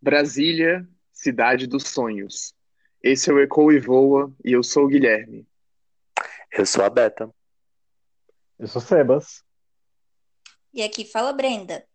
Brasília, 0.00 0.88
cidade 1.12 1.66
dos 1.66 1.88
sonhos. 1.88 2.54
Esse 3.02 3.30
é 3.30 3.32
o 3.32 3.40
Ecoa 3.40 3.74
e 3.74 3.78
Voa 3.78 4.34
e 4.44 4.52
eu 4.52 4.62
sou 4.62 4.84
o 4.84 4.88
Guilherme. 4.88 5.46
Eu 6.52 6.66
sou 6.66 6.84
a 6.84 6.90
Beta. 6.90 7.32
Eu 8.58 8.66
sou 8.66 8.80
Sebas. 8.80 9.42
E 10.72 10.82
aqui 10.82 11.04
fala 11.04 11.32
Brenda. 11.32 11.86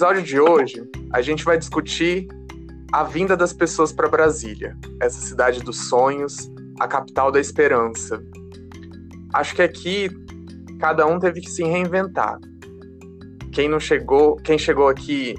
Episódio 0.00 0.22
de 0.22 0.40
hoje, 0.40 0.90
a 1.12 1.20
gente 1.20 1.44
vai 1.44 1.58
discutir 1.58 2.26
a 2.90 3.04
vinda 3.04 3.36
das 3.36 3.52
pessoas 3.52 3.92
para 3.92 4.08
Brasília, 4.08 4.74
essa 4.98 5.20
cidade 5.20 5.62
dos 5.62 5.90
sonhos, 5.90 6.50
a 6.80 6.88
capital 6.88 7.30
da 7.30 7.38
esperança. 7.38 8.18
Acho 9.34 9.54
que 9.54 9.60
aqui 9.60 10.08
cada 10.78 11.06
um 11.06 11.18
teve 11.18 11.42
que 11.42 11.50
se 11.50 11.62
reinventar. 11.64 12.38
Quem 13.52 13.68
não 13.68 13.78
chegou, 13.78 14.36
quem 14.36 14.56
chegou 14.56 14.88
aqui 14.88 15.34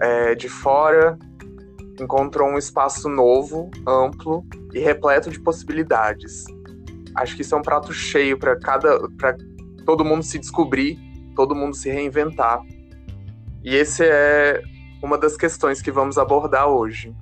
é, 0.00 0.34
de 0.34 0.48
fora 0.48 1.16
encontrou 2.00 2.48
um 2.48 2.58
espaço 2.58 3.08
novo, 3.08 3.70
amplo 3.86 4.44
e 4.74 4.80
repleto 4.80 5.30
de 5.30 5.38
possibilidades. 5.38 6.46
Acho 7.14 7.36
que 7.36 7.42
isso 7.42 7.54
é 7.54 7.58
um 7.58 7.62
prato 7.62 7.92
cheio 7.92 8.36
para 8.36 8.58
cada, 8.58 9.08
para 9.10 9.36
todo 9.86 10.04
mundo 10.04 10.24
se 10.24 10.36
descobrir, 10.36 10.98
todo 11.36 11.54
mundo 11.54 11.76
se 11.76 11.88
reinventar 11.88 12.60
e 13.62 13.74
esse 13.74 14.04
é 14.04 14.62
uma 15.02 15.18
das 15.18 15.36
questões 15.36 15.80
que 15.82 15.90
vamos 15.90 16.18
abordar 16.18 16.68
hoje. 16.68 17.14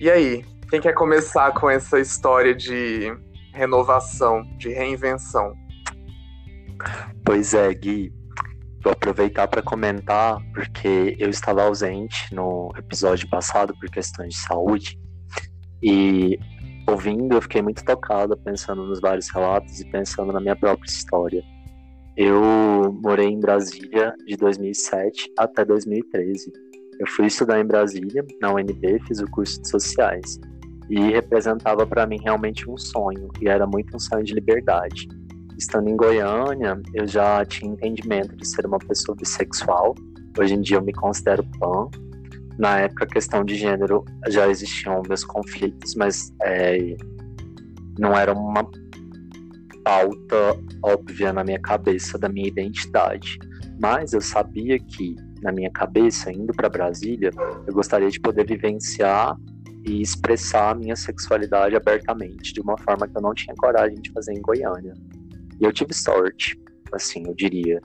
E 0.00 0.10
aí, 0.10 0.44
quem 0.68 0.80
quer 0.80 0.94
começar 0.94 1.52
com 1.52 1.68
essa 1.68 1.98
história 1.98 2.54
de 2.54 3.12
renovação, 3.52 4.42
de 4.56 4.70
reinvenção? 4.70 5.54
Pois 7.24 7.54
é, 7.54 7.72
Gui. 7.74 8.12
Vou 8.82 8.92
aproveitar 8.92 9.46
para 9.46 9.60
comentar, 9.60 10.38
porque 10.54 11.14
eu 11.18 11.28
estava 11.28 11.62
ausente 11.62 12.34
no 12.34 12.72
episódio 12.78 13.28
passado 13.28 13.74
por 13.78 13.90
questões 13.90 14.34
de 14.34 14.40
saúde. 14.40 14.98
E 15.82 16.38
ouvindo, 16.88 17.34
eu 17.34 17.42
fiquei 17.42 17.60
muito 17.60 17.84
tocada, 17.84 18.36
pensando 18.36 18.86
nos 18.86 19.00
vários 19.00 19.28
relatos 19.28 19.80
e 19.80 19.84
pensando 19.90 20.32
na 20.32 20.40
minha 20.40 20.56
própria 20.56 20.88
história. 20.88 21.44
Eu 22.16 22.92
morei 23.02 23.28
em 23.28 23.40
Brasília 23.40 24.14
de 24.26 24.36
2007 24.36 25.32
até 25.38 25.64
2013. 25.64 26.52
Eu 26.98 27.06
fui 27.06 27.26
estudar 27.26 27.60
em 27.60 27.64
Brasília, 27.64 28.24
na 28.40 28.52
UNB, 28.52 29.00
fiz 29.06 29.20
o 29.20 29.30
curso 29.30 29.60
de 29.62 29.68
sociais. 29.68 30.38
E 30.88 30.98
representava 31.12 31.86
para 31.86 32.06
mim 32.06 32.18
realmente 32.22 32.68
um 32.68 32.76
sonho, 32.76 33.28
e 33.40 33.48
era 33.48 33.66
muito 33.66 33.96
um 33.96 33.98
sonho 33.98 34.24
de 34.24 34.34
liberdade. 34.34 35.08
Estando 35.56 35.88
em 35.88 35.96
Goiânia, 35.96 36.80
eu 36.94 37.06
já 37.06 37.44
tinha 37.44 37.72
entendimento 37.72 38.36
de 38.36 38.46
ser 38.46 38.66
uma 38.66 38.78
pessoa 38.78 39.16
bissexual. 39.16 39.94
Hoje 40.38 40.54
em 40.54 40.60
dia 40.60 40.78
eu 40.78 40.82
me 40.82 40.92
considero 40.92 41.44
pan. 41.58 41.88
Na 42.58 42.80
época, 42.80 43.04
a 43.04 43.08
questão 43.08 43.44
de 43.44 43.54
gênero 43.54 44.04
já 44.28 44.48
existiam 44.48 45.00
meus 45.08 45.24
conflitos, 45.24 45.94
mas 45.94 46.32
é, 46.42 46.96
não 47.98 48.16
era 48.16 48.32
uma 48.32 48.68
pauta 49.84 50.56
óbvia 50.82 51.32
na 51.32 51.44
minha 51.44 51.60
cabeça 51.60 52.18
da 52.18 52.28
minha 52.28 52.48
identidade. 52.48 53.38
Mas 53.80 54.12
eu 54.12 54.20
sabia 54.20 54.78
que, 54.78 55.16
na 55.42 55.50
minha 55.52 55.70
cabeça, 55.70 56.30
indo 56.32 56.52
para 56.52 56.68
Brasília, 56.68 57.30
eu 57.66 57.72
gostaria 57.72 58.10
de 58.10 58.20
poder 58.20 58.46
vivenciar 58.46 59.36
e 59.86 60.02
expressar 60.02 60.70
a 60.70 60.74
minha 60.74 60.94
sexualidade 60.94 61.74
abertamente, 61.74 62.52
de 62.52 62.60
uma 62.60 62.76
forma 62.78 63.08
que 63.08 63.16
eu 63.16 63.22
não 63.22 63.32
tinha 63.32 63.54
coragem 63.56 63.98
de 64.00 64.12
fazer 64.12 64.34
em 64.34 64.42
Goiânia. 64.42 64.92
E 65.58 65.64
eu 65.64 65.72
tive 65.72 65.94
sorte, 65.94 66.58
assim, 66.92 67.26
eu 67.26 67.34
diria. 67.34 67.80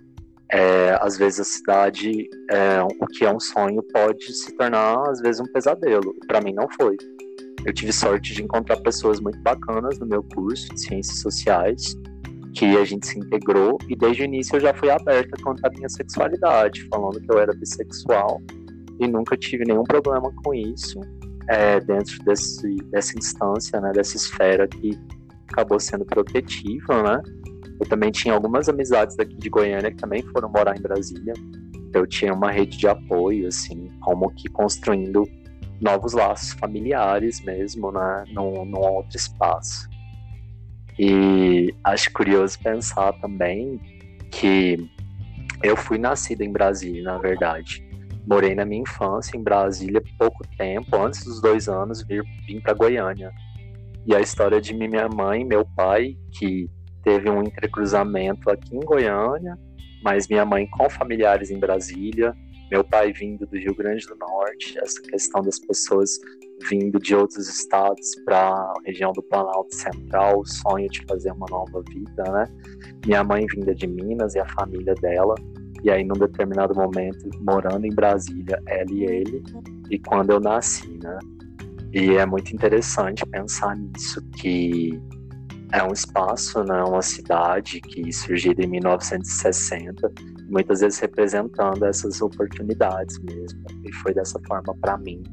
É, 0.51 0.97
às 1.01 1.17
vezes 1.17 1.39
a 1.39 1.43
cidade, 1.43 2.29
é, 2.51 2.81
o 2.81 3.07
que 3.07 3.25
é 3.25 3.33
um 3.33 3.39
sonho, 3.39 3.81
pode 3.91 4.31
se 4.31 4.55
tornar, 4.55 5.09
às 5.09 5.19
vezes, 5.19 5.41
um 5.41 5.51
pesadelo. 5.51 6.13
Para 6.27 6.41
mim, 6.41 6.53
não 6.53 6.67
foi. 6.69 6.97
Eu 7.65 7.73
tive 7.73 7.91
sorte 7.91 8.33
de 8.33 8.43
encontrar 8.43 8.77
pessoas 8.77 9.19
muito 9.19 9.39
bacanas 9.41 9.97
no 9.99 10.05
meu 10.05 10.21
curso 10.21 10.69
de 10.73 10.81
Ciências 10.81 11.19
Sociais, 11.19 11.95
que 12.53 12.77
a 12.77 12.85
gente 12.85 13.07
se 13.07 13.19
integrou 13.19 13.77
e 13.89 13.95
desde 13.95 14.21
o 14.21 14.25
início 14.25 14.55
eu 14.55 14.61
já 14.61 14.73
fui 14.73 14.89
aberta 14.89 15.35
quanto 15.43 15.65
à 15.65 15.69
minha 15.71 15.89
sexualidade, 15.89 16.87
falando 16.89 17.19
que 17.19 17.31
eu 17.31 17.39
era 17.39 17.53
bissexual 17.53 18.41
e 18.99 19.07
nunca 19.07 19.35
tive 19.35 19.65
nenhum 19.65 19.83
problema 19.83 20.31
com 20.43 20.53
isso 20.53 21.01
é, 21.49 21.79
dentro 21.79 22.23
desse, 22.23 22.75
dessa 22.91 23.17
instância, 23.17 23.81
né, 23.81 23.91
dessa 23.91 24.15
esfera 24.15 24.67
que 24.67 24.97
acabou 25.51 25.79
sendo 25.79 26.05
protetiva, 26.05 27.03
né? 27.03 27.21
Eu 27.79 27.87
também 27.87 28.11
tinha 28.11 28.33
algumas 28.33 28.69
amizades 28.69 29.17
daqui 29.17 29.35
de 29.35 29.49
Goiânia 29.49 29.91
que 29.91 29.97
também 29.97 30.23
foram 30.31 30.49
morar 30.49 30.77
em 30.77 30.81
Brasília. 30.81 31.33
Eu 31.93 32.07
tinha 32.07 32.33
uma 32.33 32.49
rede 32.49 32.77
de 32.77 32.87
apoio, 32.87 33.47
assim, 33.47 33.89
como 34.01 34.29
que 34.33 34.49
construindo 34.49 35.23
novos 35.81 36.13
laços 36.13 36.53
familiares 36.53 37.41
mesmo, 37.41 37.91
né, 37.91 38.23
num, 38.29 38.65
num 38.65 38.79
outro 38.79 39.17
espaço. 39.17 39.89
E 40.97 41.73
acho 41.83 42.11
curioso 42.13 42.57
pensar 42.59 43.13
também 43.13 43.79
que 44.31 44.89
eu 45.61 45.75
fui 45.75 45.97
nascido 45.97 46.41
em 46.41 46.51
Brasília, 46.51 47.03
na 47.03 47.17
verdade. 47.17 47.83
Morei 48.25 48.55
na 48.55 48.65
minha 48.65 48.81
infância 48.81 49.37
em 49.37 49.43
Brasília 49.43 50.01
pouco 50.17 50.45
tempo, 50.57 50.95
antes 50.95 51.23
dos 51.23 51.41
dois 51.41 51.67
anos, 51.67 52.01
vir, 52.03 52.23
vim 52.47 52.59
para 52.59 52.73
Goiânia. 52.73 53.31
E 54.05 54.15
a 54.15 54.19
história 54.19 54.61
de 54.61 54.73
minha 54.73 55.07
mãe 55.09 55.43
meu 55.43 55.65
pai, 55.75 56.17
que 56.31 56.69
teve 57.03 57.29
um 57.29 57.41
entrecruzamento 57.41 58.49
aqui 58.49 58.75
em 58.75 58.79
Goiânia, 58.79 59.57
mas 60.03 60.27
minha 60.27 60.45
mãe 60.45 60.67
com 60.67 60.89
familiares 60.89 61.51
em 61.51 61.59
Brasília, 61.59 62.33
meu 62.75 62.83
pai 62.83 63.13
vindo 63.13 63.45
do 63.45 63.57
Rio 63.57 63.73
Grande 63.73 64.05
do 64.05 64.17
Norte, 64.17 64.77
essa 64.79 65.01
questão 65.01 65.41
das 65.41 65.57
pessoas 65.59 66.19
vindo 66.69 66.99
de 66.99 67.15
outros 67.15 67.47
estados 67.47 68.15
para 68.25 68.49
a 68.49 68.73
região 68.85 69.13
do 69.13 69.23
Planalto 69.23 69.73
Central, 69.73 70.41
o 70.41 70.45
sonho 70.45 70.89
de 70.89 71.01
fazer 71.05 71.31
uma 71.31 71.45
nova 71.49 71.81
vida, 71.89 72.23
né? 72.23 72.45
Minha 73.05 73.23
mãe 73.23 73.45
vinda 73.45 73.73
de 73.73 73.87
Minas 73.87 74.35
e 74.35 74.39
a 74.39 74.47
família 74.49 74.93
dela, 74.95 75.35
e 75.83 75.89
aí 75.89 76.03
num 76.03 76.15
determinado 76.15 76.75
momento 76.75 77.29
morando 77.41 77.85
em 77.85 77.95
Brasília, 77.95 78.61
ela 78.67 78.91
e 78.91 79.05
ele, 79.05 79.43
e 79.89 79.97
quando 79.97 80.31
eu 80.31 80.41
nasci, 80.41 80.99
né? 81.01 81.17
E 81.93 82.11
é 82.17 82.25
muito 82.25 82.53
interessante 82.53 83.25
pensar 83.27 83.73
nisso 83.77 84.21
que 84.37 85.01
é 85.71 85.81
um 85.81 85.93
espaço, 85.93 86.61
né, 86.65 86.83
uma 86.83 87.01
cidade 87.01 87.79
que 87.79 88.11
surgiu 88.11 88.53
em 88.57 88.67
1960 88.67 90.11
muitas 90.49 90.81
vezes 90.81 90.99
representando 90.99 91.83
essas 91.85 92.21
oportunidades 92.21 93.19
mesmo. 93.19 93.63
E 93.83 93.91
foi 93.93 94.13
dessa 94.13 94.39
forma 94.47 94.75
para 94.79 94.97
mim, 94.97 95.23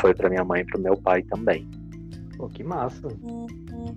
foi 0.00 0.14
para 0.14 0.28
minha 0.28 0.44
mãe 0.44 0.62
e 0.62 0.64
para 0.64 0.80
meu 0.80 0.96
pai 0.96 1.22
também. 1.22 1.68
Pô, 2.36 2.48
que 2.48 2.64
massa. 2.64 3.08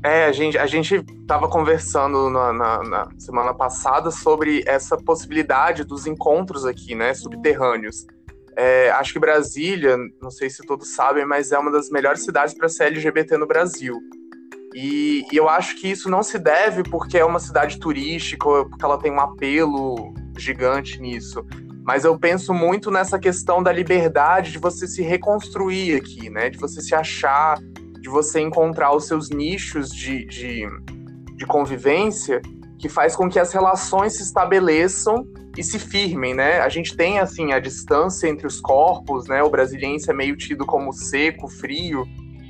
É, 0.04 0.26
a 0.26 0.32
gente, 0.32 0.58
a 0.58 0.66
gente 0.66 1.02
tava 1.26 1.48
conversando 1.48 2.30
na, 2.30 2.52
na, 2.52 2.84
na, 2.84 3.08
semana 3.18 3.54
passada 3.54 4.12
sobre 4.12 4.64
essa 4.68 4.98
possibilidade 4.98 5.84
dos 5.84 6.06
encontros 6.06 6.66
aqui, 6.66 6.94
né, 6.94 7.14
subterrâneos. 7.14 8.06
É, 8.56 8.92
acho 8.92 9.14
que 9.14 9.20
Brasília, 9.20 9.98
não 10.22 10.30
sei 10.30 10.50
se 10.50 10.66
todos 10.66 10.94
sabem, 10.94 11.26
mas 11.26 11.52
é 11.52 11.58
uma 11.58 11.72
das 11.72 11.90
melhores 11.90 12.24
cidades 12.24 12.54
para 12.54 12.70
ser 12.70 12.86
LGBT 12.86 13.38
no 13.38 13.48
Brasil. 13.48 13.98
E, 14.76 15.26
e, 15.32 15.38
eu 15.38 15.48
acho 15.48 15.80
que 15.80 15.88
isso 15.88 16.10
não 16.10 16.24
se 16.24 16.40
deve 16.40 16.84
porque 16.84 17.18
é 17.18 17.26
uma 17.26 17.40
cidade 17.40 17.80
turística, 17.80 18.46
porque 18.66 18.84
ela 18.84 18.98
tem 18.98 19.12
um 19.12 19.20
apelo 19.20 20.14
gigante 20.38 21.00
nisso. 21.00 21.46
Mas 21.84 22.06
eu 22.06 22.18
penso 22.18 22.54
muito 22.54 22.90
nessa 22.90 23.20
questão 23.20 23.62
da 23.62 23.72
liberdade 23.72 24.52
de 24.52 24.58
você 24.58 24.88
se 24.88 25.02
reconstruir 25.02 25.96
aqui, 25.96 26.30
né? 26.30 26.50
De 26.50 26.58
você 26.58 26.82
se 26.82 26.96
achar, 26.96 27.58
de 28.00 28.10
você 28.10 28.40
encontrar 28.40 28.96
os 28.96 29.08
seus 29.08 29.30
nichos 29.30 29.90
de, 29.90 30.26
de, 30.26 30.68
de 31.36 31.46
convivência 31.46 32.42
que 32.80 32.90
faz 32.90 33.16
com 33.16 33.30
que 33.30 33.40
as 33.40 33.54
relações 33.54 34.18
se 34.18 34.24
estabeleçam 34.24 35.26
e 35.58 35.64
se 35.64 35.78
firmem, 35.80 36.34
né? 36.34 36.60
A 36.60 36.70
gente 36.70 36.96
tem, 36.96 37.20
assim, 37.20 37.54
a 37.54 37.60
distância 37.60 38.28
entre 38.28 38.48
os 38.48 38.60
corpos, 38.60 39.28
né? 39.28 39.44
O 39.44 39.50
brasiliense 39.50 40.10
é 40.10 40.14
meio 40.14 40.36
tido 40.36 40.66
como 40.66 40.92
seco, 40.92 41.48
frio, 41.48 42.06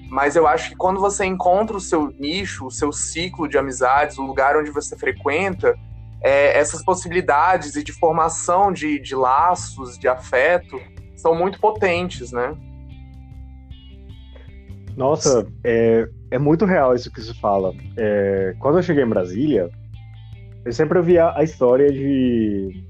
mas 0.10 0.36
eu 0.36 0.48
acho 0.48 0.69
que 0.69 0.75
quando 0.75 1.00
você 1.00 1.25
encontra 1.25 1.75
o 1.75 1.81
seu 1.81 2.13
nicho, 2.19 2.68
o 2.68 2.72
seu 2.72 2.92
ciclo 2.92 3.48
de 3.48 3.57
amizades, 3.57 4.18
o 4.18 4.24
lugar 4.24 4.56
onde 4.56 4.69
você 4.69 4.96
frequenta, 4.96 5.75
é, 6.24 6.58
essas 6.58 6.84
possibilidades 6.84 7.75
e 7.75 7.84
de 7.84 7.92
formação 7.92 8.72
de, 8.72 8.98
de 9.00 9.14
laços, 9.14 9.98
de 9.98 10.08
afeto, 10.08 10.80
são 11.16 11.36
muito 11.36 11.60
potentes, 11.60 12.31
né? 12.31 12.58
Nossa, 14.96 15.46
é, 15.64 16.08
é 16.31 16.40
muito 16.40 16.66
real 16.66 16.96
isso 16.96 17.12
que 17.12 17.22
você 17.22 17.34
fala. 17.34 17.74
É, 17.98 18.56
quando 18.60 18.78
eu 18.78 18.84
cheguei 18.84 19.04
em 19.04 19.10
Brasília, 19.10 19.70
eu 20.64 20.72
sempre 20.72 20.98
ouvia 20.98 21.36
a 21.36 21.44
história 21.44 21.92
de 21.92 22.84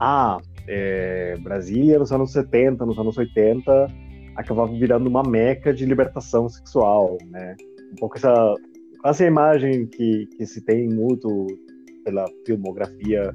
ah, 0.00 0.38
é, 0.66 1.36
Brasília 1.40 1.98
nos 1.98 2.10
anos 2.10 2.32
70, 2.32 2.84
nos 2.84 2.98
anos 2.98 3.16
80, 3.16 3.86
acabava 4.36 4.72
virando 4.72 5.08
uma 5.08 5.22
meca 5.22 5.72
de 5.72 5.84
libertação 5.84 6.48
sexual, 6.48 7.18
né? 7.26 7.56
Um 7.92 7.96
pouco 7.96 8.16
essa 8.16 8.54
quase 9.00 9.24
a 9.24 9.28
imagem 9.28 9.86
que, 9.86 10.26
que 10.36 10.46
se 10.46 10.60
tem 10.60 10.88
muito 10.88 11.46
pela 12.04 12.24
filmografia 12.46 13.34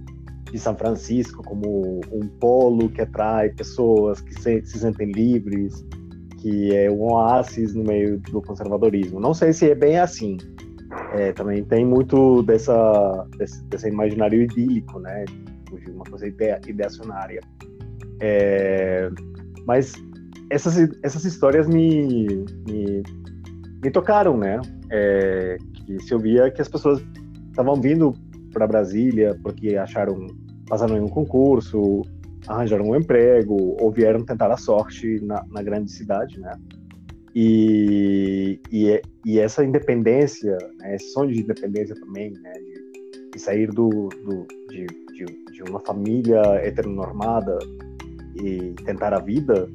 de 0.52 0.60
São 0.60 0.76
Francisco 0.76 1.42
como 1.44 2.02
um 2.12 2.28
polo 2.40 2.90
que 2.90 3.02
atrai 3.02 3.50
pessoas 3.50 4.22
que 4.22 4.34
se, 4.36 4.64
se 4.66 4.80
sentem 4.80 5.12
livres, 5.12 5.86
que 6.40 6.76
é 6.76 6.92
um 6.92 7.02
oásis 7.12 7.74
no 7.74 7.84
meio 7.84 8.20
do 8.20 8.42
conservadorismo. 8.42 9.20
Não 9.20 9.34
sei 9.34 9.52
se 9.54 9.72
é 9.72 9.76
bem 9.76 9.98
assim. 9.98 10.38
É, 11.14 11.32
também 11.34 11.64
tem 11.64 11.86
muito 11.86 12.44
dessa, 12.44 13.28
desse, 13.38 13.64
desse 13.64 13.88
imaginário 13.88 14.42
idílico, 14.42 15.00
né? 15.00 15.26
De 15.26 15.90
uma 15.90 16.04
coisa 16.04 16.28
ide, 16.28 16.60
ideacionária. 16.68 17.42
É, 18.20 19.10
mas 19.66 19.94
essas, 20.52 20.78
essas 21.02 21.26
histórias 21.26 21.68
me, 21.68 22.46
me, 22.68 23.02
me 23.82 23.90
tocaram, 23.90 24.38
né? 24.38 24.62
É, 24.92 25.58
que 25.74 26.00
se 26.04 26.14
eu 26.14 26.20
via 26.20 26.52
que 26.52 26.62
as 26.62 26.68
pessoas 26.68 27.04
estavam 27.50 27.80
vindo 27.82 28.14
para 28.54 28.68
Brasília 28.68 29.38
porque 29.42 29.76
acharam 29.76 30.28
passaram 30.68 30.98
em 30.98 31.02
um 31.02 31.10
concurso, 31.10 32.04
arranjaram 32.48 32.90
um 32.90 32.96
emprego 32.96 33.76
ou 33.80 33.92
vieram 33.92 34.24
tentar 34.24 34.52
a 34.52 34.58
sorte 34.58 35.20
na, 35.22 35.44
na 35.50 35.62
grande 35.62 35.92
cidade, 35.92 36.40
né? 36.40 36.58
E, 37.36 38.60
e, 38.72 39.02
e, 39.26 39.40
essa 39.40 39.66
independência, 39.66 40.56
né, 40.80 40.96
esse 40.96 41.12
sonho 41.12 41.34
de 41.34 41.42
independência 41.42 41.96
também, 41.96 42.32
né, 42.32 42.54
de, 42.54 43.32
de 43.32 43.40
sair 43.40 43.68
do, 43.72 43.90
do 43.90 44.46
de, 44.70 44.86
de, 44.86 45.26
de, 45.52 45.64
uma 45.68 45.80
família 45.80 46.42
heteronormada 46.64 47.58
e 48.36 48.76
tentar 48.86 49.16
a 49.16 49.20
vida, 49.20 49.68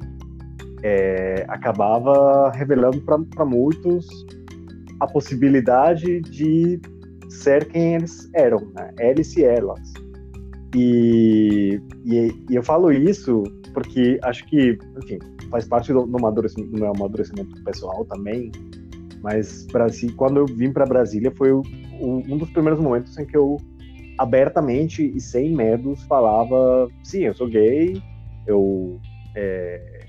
é, 0.83 1.45
acabava 1.49 2.49
revelando 2.51 3.01
para 3.01 3.45
muitos 3.45 4.07
a 5.01 5.07
possibilidade 5.07 6.21
de 6.21 6.79
ser 7.29 7.67
quem 7.69 7.95
eles 7.95 8.29
eram, 8.33 8.59
né? 8.75 8.91
eles 8.99 9.35
e 9.37 9.43
elas. 9.43 9.93
E, 10.75 11.81
e, 12.05 12.31
e, 12.49 12.55
eu 12.55 12.61
falo 12.61 12.91
isso 12.91 13.43
porque 13.73 14.19
acho 14.23 14.45
que, 14.47 14.77
enfim, 15.03 15.17
faz 15.49 15.67
parte 15.67 15.91
do, 15.91 16.05
do, 16.05 16.17
amadurecimento, 16.17 16.71
do 16.71 16.79
meu 16.79 16.91
amadurecimento 16.91 17.63
pessoal 17.63 18.05
também, 18.05 18.51
mas 19.23 19.65
Brasil, 19.67 20.11
quando 20.15 20.37
eu 20.37 20.45
vim 20.45 20.71
para 20.71 20.85
Brasília 20.85 21.31
foi 21.35 21.51
o, 21.51 21.63
um 21.99 22.37
dos 22.37 22.49
primeiros 22.51 22.79
momentos 22.79 23.17
em 23.17 23.25
que 23.25 23.35
eu 23.35 23.57
abertamente 24.17 25.11
e 25.15 25.19
sem 25.19 25.55
medos 25.55 26.03
falava, 26.03 26.87
sim, 27.03 27.19
eu 27.19 27.33
sou 27.33 27.47
gay, 27.47 28.01
eu 28.45 28.99
é, 29.35 30.05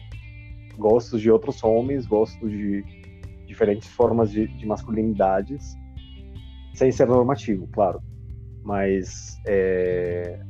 gosto 0.76 1.18
de 1.18 1.30
outros 1.30 1.62
homens, 1.62 2.06
gosto 2.06 2.48
de 2.48 2.84
diferentes 3.46 3.88
formas 3.88 4.30
de, 4.30 4.46
de 4.48 4.66
masculinidades, 4.66 5.76
sem 6.80 6.90
ser 6.90 7.06
normativo, 7.06 7.68
claro. 7.72 8.00
Mas 8.64 9.38
é, 9.46 10.40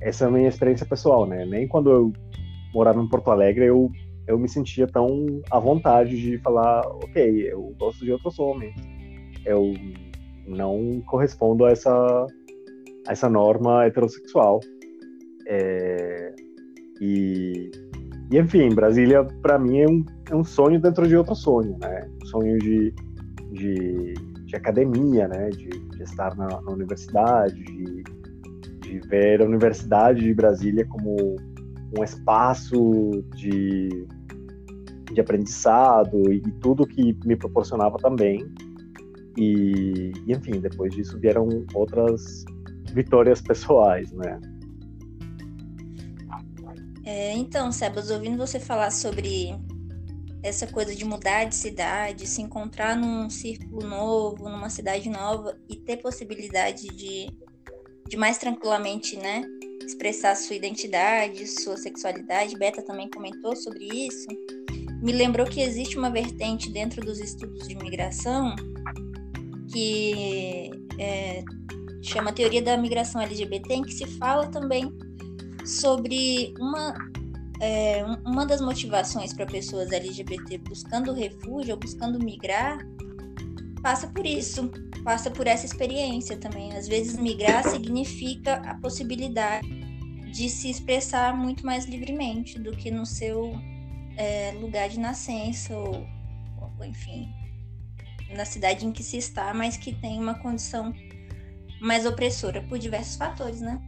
essa 0.00 0.24
é 0.24 0.28
a 0.28 0.30
minha 0.30 0.48
experiência 0.48 0.84
pessoal, 0.84 1.24
né? 1.24 1.46
Nem 1.46 1.68
quando 1.68 1.88
eu 1.90 2.12
morava 2.74 3.00
em 3.00 3.08
Porto 3.08 3.30
Alegre 3.30 3.66
eu, 3.66 3.88
eu 4.26 4.36
me 4.36 4.48
sentia 4.48 4.88
tão 4.88 5.08
à 5.52 5.60
vontade 5.60 6.20
de 6.20 6.36
falar, 6.38 6.80
ok, 6.80 7.52
eu 7.52 7.72
gosto 7.78 8.04
de 8.04 8.10
outros 8.10 8.40
homens. 8.40 8.74
Eu 9.46 9.72
não 10.48 11.00
correspondo 11.06 11.64
a 11.64 11.70
essa, 11.70 12.26
a 13.06 13.12
essa 13.12 13.28
norma 13.28 13.86
heterossexual. 13.86 14.58
É, 15.46 16.34
e, 17.00 17.70
e, 18.32 18.36
enfim, 18.36 18.68
Brasília, 18.70 19.22
para 19.42 19.60
mim, 19.60 19.78
é 19.78 19.86
um, 19.88 20.04
é 20.28 20.34
um 20.34 20.44
sonho 20.44 20.80
dentro 20.80 21.06
de 21.06 21.16
outro 21.16 21.36
sonho, 21.36 21.78
né? 21.80 22.10
Um 22.20 22.26
sonho 22.26 22.58
de, 22.58 22.92
de, 23.52 24.14
de 24.48 24.56
academia, 24.56 25.28
né? 25.28 25.50
De, 25.50 25.68
de 25.68 26.02
estar 26.02 26.36
na, 26.36 26.48
na 26.48 26.72
universidade, 26.72 27.62
de 27.62 28.02
de 28.88 29.00
ver 29.00 29.42
a 29.42 29.44
Universidade 29.44 30.22
de 30.22 30.34
Brasília 30.34 30.86
como 30.86 31.36
um 31.96 32.02
espaço 32.02 33.22
de, 33.36 34.06
de 35.12 35.20
aprendizado 35.20 36.32
e, 36.32 36.40
tudo 36.60 36.86
que 36.86 37.16
me 37.24 37.36
proporcionava 37.36 37.98
também. 37.98 38.46
E, 39.36 40.12
e, 40.26 40.32
enfim, 40.32 40.60
depois 40.60 40.94
disso 40.94 41.18
vieram 41.18 41.48
outras 41.74 42.44
vitórias 42.92 43.40
pessoais, 43.40 44.10
né? 44.12 44.40
É, 47.04 47.32
então, 47.34 47.70
Sebas, 47.72 48.10
ouvindo 48.10 48.36
você 48.36 48.58
falar 48.58 48.90
sobre 48.90 49.54
essa 50.42 50.66
coisa 50.66 50.94
de 50.94 51.04
mudar 51.04 51.44
de 51.44 51.54
cidade, 51.54 52.26
se 52.26 52.40
encontrar 52.40 52.96
num 52.96 53.28
círculo 53.28 53.86
novo, 53.86 54.48
numa 54.48 54.70
cidade 54.70 55.08
nova 55.08 55.58
e 55.68 55.76
ter 55.76 55.96
possibilidade 55.98 56.88
de 56.88 57.28
de 58.08 58.16
mais 58.16 58.38
tranquilamente, 58.38 59.16
né, 59.16 59.44
expressar 59.84 60.34
sua 60.34 60.56
identidade, 60.56 61.46
sua 61.46 61.76
sexualidade. 61.76 62.56
Beta 62.56 62.82
também 62.82 63.08
comentou 63.10 63.54
sobre 63.54 63.84
isso. 63.84 64.26
Me 65.02 65.12
lembrou 65.12 65.46
que 65.46 65.60
existe 65.60 65.96
uma 65.96 66.10
vertente 66.10 66.70
dentro 66.70 67.04
dos 67.04 67.20
estudos 67.20 67.68
de 67.68 67.76
migração 67.76 68.56
que 69.70 70.70
é, 70.98 71.44
chama 72.02 72.32
Teoria 72.32 72.62
da 72.62 72.76
Migração 72.76 73.20
LGBT, 73.20 73.74
em 73.74 73.82
que 73.82 73.92
se 73.92 74.06
fala 74.06 74.46
também 74.48 74.90
sobre 75.64 76.54
uma, 76.58 76.94
é, 77.60 78.04
uma 78.24 78.46
das 78.46 78.60
motivações 78.60 79.32
para 79.32 79.46
pessoas 79.46 79.90
LGBT 79.90 80.58
buscando 80.58 81.12
refúgio 81.12 81.74
ou 81.74 81.80
buscando 81.80 82.18
migrar 82.18 82.78
passa 83.82 84.08
por 84.08 84.26
isso, 84.26 84.70
passa 85.04 85.30
por 85.30 85.46
essa 85.46 85.66
experiência 85.66 86.36
também. 86.36 86.72
Às 86.76 86.88
vezes, 86.88 87.18
migrar 87.18 87.64
significa 87.64 88.56
a 88.56 88.74
possibilidade 88.74 89.68
de 90.32 90.48
se 90.48 90.70
expressar 90.70 91.36
muito 91.36 91.64
mais 91.64 91.86
livremente 91.86 92.58
do 92.58 92.72
que 92.72 92.90
no 92.90 93.06
seu 93.06 93.52
é, 94.16 94.52
lugar 94.60 94.88
de 94.88 95.00
nascença 95.00 95.76
ou, 95.76 96.06
ou, 96.60 96.84
enfim, 96.84 97.32
na 98.36 98.44
cidade 98.44 98.84
em 98.84 98.92
que 98.92 99.02
se 99.02 99.16
está, 99.16 99.54
mas 99.54 99.76
que 99.76 99.94
tem 99.94 100.20
uma 100.20 100.34
condição 100.34 100.92
mais 101.80 102.04
opressora 102.04 102.62
por 102.62 102.78
diversos 102.78 103.16
fatores, 103.16 103.60
né? 103.60 103.80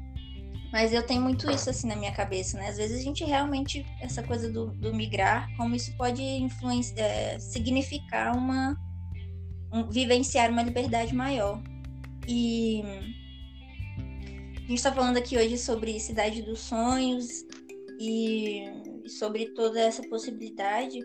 Mas 0.72 0.92
eu 0.92 1.02
tenho 1.04 1.20
muito 1.20 1.50
isso 1.50 1.68
assim 1.68 1.88
na 1.88 1.96
minha 1.96 2.12
cabeça, 2.12 2.56
né? 2.56 2.68
Às 2.68 2.76
vezes 2.76 3.00
a 3.00 3.02
gente 3.02 3.24
realmente, 3.24 3.84
essa 4.00 4.22
coisa 4.22 4.50
do, 4.50 4.66
do 4.66 4.94
migrar, 4.94 5.48
como 5.56 5.74
isso 5.74 5.96
pode 5.96 6.22
influenciar, 6.22 7.04
é, 7.04 7.38
significar 7.38 8.36
uma 8.36 8.76
um, 9.72 9.88
vivenciar 9.88 10.50
uma 10.50 10.62
liberdade 10.62 11.14
maior. 11.14 11.60
E 12.28 12.82
a 13.96 14.60
gente 14.60 14.74
está 14.74 14.92
falando 14.92 15.16
aqui 15.16 15.36
hoje 15.36 15.58
sobre 15.58 15.98
Cidade 15.98 16.42
dos 16.42 16.60
Sonhos 16.60 17.44
e 17.98 18.64
sobre 19.06 19.46
toda 19.54 19.80
essa 19.80 20.02
possibilidade. 20.02 21.00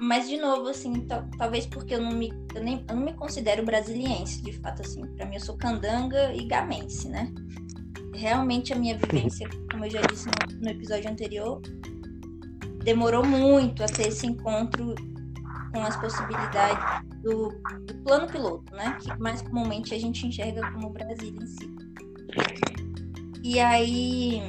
Mas, 0.00 0.28
de 0.28 0.38
novo, 0.38 0.68
assim, 0.68 1.06
talvez 1.36 1.66
porque 1.66 1.94
eu 1.94 2.00
não, 2.00 2.12
me, 2.12 2.30
eu, 2.54 2.64
nem, 2.64 2.84
eu 2.88 2.96
não 2.96 3.04
me 3.04 3.12
considero 3.12 3.64
brasiliense, 3.64 4.42
de 4.42 4.52
fato, 4.54 4.80
assim. 4.80 5.06
Para 5.14 5.26
mim, 5.26 5.34
eu 5.34 5.40
sou 5.40 5.58
candanga 5.58 6.34
e 6.34 6.46
gamense, 6.46 7.06
né? 7.06 7.30
Realmente, 8.14 8.72
a 8.72 8.76
minha 8.76 8.96
vivência, 8.96 9.48
como 9.70 9.84
eu 9.84 9.90
já 9.90 10.00
disse 10.02 10.26
no, 10.26 10.60
no 10.60 10.68
episódio 10.68 11.10
anterior, 11.10 11.60
demorou 12.82 13.24
muito 13.24 13.82
a 13.82 13.86
ter 13.86 14.08
esse 14.08 14.26
encontro 14.26 14.94
com 15.72 15.80
as 15.82 15.96
possibilidades 15.96 17.08
do, 17.22 17.50
do, 17.86 17.94
plano 18.02 18.26
piloto, 18.26 18.74
né? 18.74 18.98
Que 19.00 19.16
mais 19.18 19.42
comumente 19.42 19.94
a 19.94 19.98
gente 19.98 20.26
enxerga 20.26 20.70
como 20.72 20.88
o 20.88 20.90
Brasil 20.90 21.34
em 21.40 21.46
si. 21.46 21.70
E 23.42 23.58
aí 23.58 24.42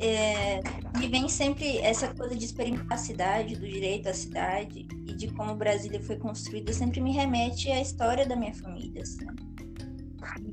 é, 0.00 0.60
e 1.02 1.08
vem 1.08 1.28
sempre 1.28 1.78
essa 1.78 2.12
coisa 2.14 2.36
de 2.36 2.44
experimentar 2.44 2.92
a 2.92 2.96
cidade, 2.96 3.56
do 3.56 3.66
direito 3.66 4.08
à 4.08 4.14
cidade 4.14 4.86
e 5.06 5.14
de 5.14 5.28
como 5.32 5.54
Brasília 5.54 6.00
foi 6.00 6.16
construída, 6.16 6.72
sempre 6.72 7.00
me 7.00 7.12
remete 7.12 7.70
à 7.70 7.80
história 7.80 8.26
da 8.26 8.36
minha 8.36 8.54
família, 8.54 9.02
assim. 9.02 9.26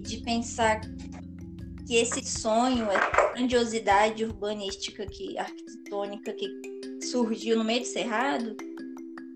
De 0.02 0.18
pensar 0.18 0.82
que 1.88 1.96
esse 1.96 2.24
sonho, 2.24 2.90
essa 2.90 3.34
grandiosidade 3.34 4.24
urbanística, 4.24 5.06
que 5.06 5.38
arquitetônica 5.38 6.34
que 6.34 6.48
surgiu 7.06 7.58
no 7.58 7.64
meio 7.64 7.82
do 7.82 7.88
Cerrado, 7.88 8.56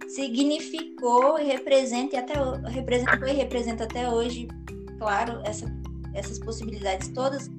significou 0.08 1.40
e 1.40 1.44
representa 1.44 2.16
e 2.16 2.20
até 2.20 2.34
representou 2.70 3.28
e 3.28 3.34
representa 3.34 3.84
até 3.84 4.10
hoje, 4.10 4.48
claro, 5.00 5.42
essa, 5.44 5.66
essas 6.14 6.40
possibilidades 6.40 7.10
todas, 7.10 7.50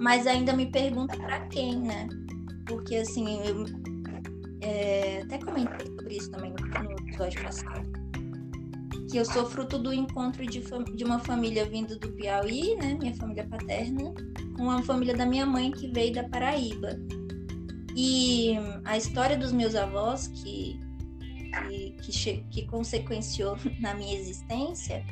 mas 0.00 0.26
ainda 0.26 0.52
me 0.52 0.66
pergunta 0.66 1.16
para 1.16 1.40
quem, 1.48 1.80
né? 1.80 2.08
Porque 2.66 2.96
assim, 2.96 3.40
eu 3.46 3.66
é, 4.62 5.22
até 5.24 5.38
comentei 5.38 5.86
sobre 5.86 6.16
isso 6.16 6.30
também 6.30 6.52
no, 6.52 6.92
episódio 6.92 7.42
passado. 7.42 8.01
Que 9.12 9.18
eu 9.18 9.26
sou 9.26 9.44
fruto 9.44 9.78
do 9.78 9.92
encontro 9.92 10.46
de, 10.46 10.64
de 10.96 11.04
uma 11.04 11.18
família 11.18 11.66
vindo 11.66 11.98
do 11.98 12.10
Piauí, 12.12 12.74
né, 12.76 12.94
minha 12.94 13.14
família 13.14 13.46
paterna, 13.46 14.14
com 14.56 14.70
a 14.70 14.82
família 14.82 15.14
da 15.14 15.26
minha 15.26 15.44
mãe 15.44 15.70
que 15.70 15.86
veio 15.88 16.14
da 16.14 16.24
Paraíba. 16.24 16.98
E 17.94 18.54
a 18.86 18.96
história 18.96 19.36
dos 19.36 19.52
meus 19.52 19.74
avós, 19.74 20.28
que, 20.28 20.80
que, 21.68 21.90
que, 22.00 22.36
que 22.50 22.66
consequenciou 22.66 23.58
na 23.80 23.92
minha 23.92 24.18
existência, 24.18 25.04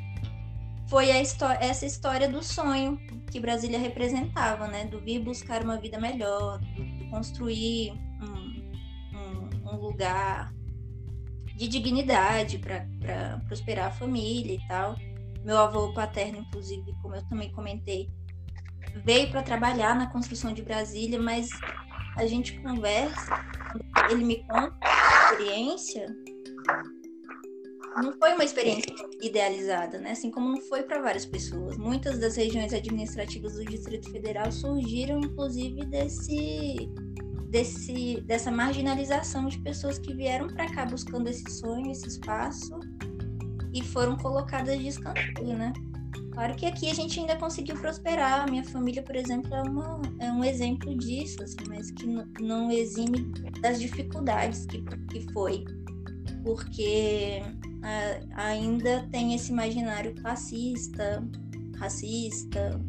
foi 0.89 1.13
a 1.13 1.19
essa 1.19 1.85
história 1.85 2.27
do 2.27 2.43
sonho 2.43 2.99
que 3.31 3.39
Brasília 3.39 3.79
representava, 3.79 4.67
né? 4.67 4.87
Do 4.87 4.99
vir 4.99 5.21
buscar 5.21 5.63
uma 5.63 5.79
vida 5.79 6.01
melhor, 6.01 6.59
do, 6.59 7.11
construir 7.11 7.93
um, 8.23 9.19
um, 9.19 9.75
um 9.75 9.77
lugar 9.77 10.51
de 11.61 11.69
dignidade 11.69 12.59
para 12.59 12.87
prosperar 13.47 13.89
a 13.89 13.91
família 13.91 14.55
e 14.55 14.67
tal. 14.67 14.97
Meu 15.45 15.59
avô 15.59 15.93
paterno, 15.93 16.39
inclusive, 16.39 16.95
como 17.03 17.15
eu 17.15 17.23
também 17.29 17.53
comentei, 17.53 18.11
veio 19.05 19.31
para 19.31 19.43
trabalhar 19.43 19.95
na 19.95 20.07
construção 20.07 20.55
de 20.55 20.63
Brasília, 20.63 21.21
mas 21.21 21.51
a 22.17 22.25
gente 22.27 22.59
conversa, 22.61 23.45
ele 24.11 24.25
me 24.25 24.37
conta 24.45 24.75
a 24.81 25.33
experiência, 25.33 26.07
não 28.03 28.13
foi 28.19 28.33
uma 28.33 28.45
experiência 28.45 28.95
idealizada, 29.21 29.99
né? 29.99 30.13
Assim 30.13 30.31
como 30.31 30.49
não 30.49 30.61
foi 30.63 30.83
para 30.83 31.03
várias 31.03 31.27
pessoas. 31.27 31.77
Muitas 31.77 32.19
das 32.19 32.37
regiões 32.37 32.73
administrativas 32.73 33.55
do 33.55 33.65
Distrito 33.67 34.11
Federal 34.11 34.51
surgiram, 34.51 35.19
inclusive, 35.19 35.85
desse, 35.85 36.89
desse, 37.51 38.21
dessa 38.23 38.51
marginalização 38.51 39.47
de 39.47 39.59
pessoas 39.59 39.99
que 39.99 40.15
vieram 40.15 40.49
para 40.49 40.71
cá 40.73 40.87
buscando 40.87 41.29
esse 41.29 41.45
sonho, 41.51 41.91
esse 41.91 42.07
espaço 42.07 42.79
e 43.75 43.83
foram 43.83 44.17
colocadas 44.17 44.79
de 44.79 44.89
escanteio, 44.89 45.57
né? 45.57 45.73
Claro 46.33 46.55
que 46.55 46.65
aqui 46.65 46.89
a 46.89 46.95
gente 46.95 47.19
ainda 47.19 47.37
conseguiu 47.37 47.77
prosperar. 47.77 48.49
Minha 48.49 48.65
família, 48.65 49.03
por 49.03 49.17
exemplo, 49.17 49.53
é, 49.53 49.63
uma, 49.63 50.01
é 50.21 50.33
um 50.33 50.45
exemplo 50.45 50.97
disso, 50.97 51.43
assim, 51.43 51.57
mas 51.69 51.91
que 51.91 52.07
não 52.41 52.71
exime 52.71 53.33
das 53.61 53.81
dificuldades 53.81 54.65
que, 54.67 54.81
que 54.83 55.33
foi. 55.33 55.65
Porque 56.45 57.43
ainda 58.35 59.07
tem 59.11 59.35
esse 59.35 59.51
imaginário 59.51 60.15
classista, 60.15 61.23
racista, 61.77 62.81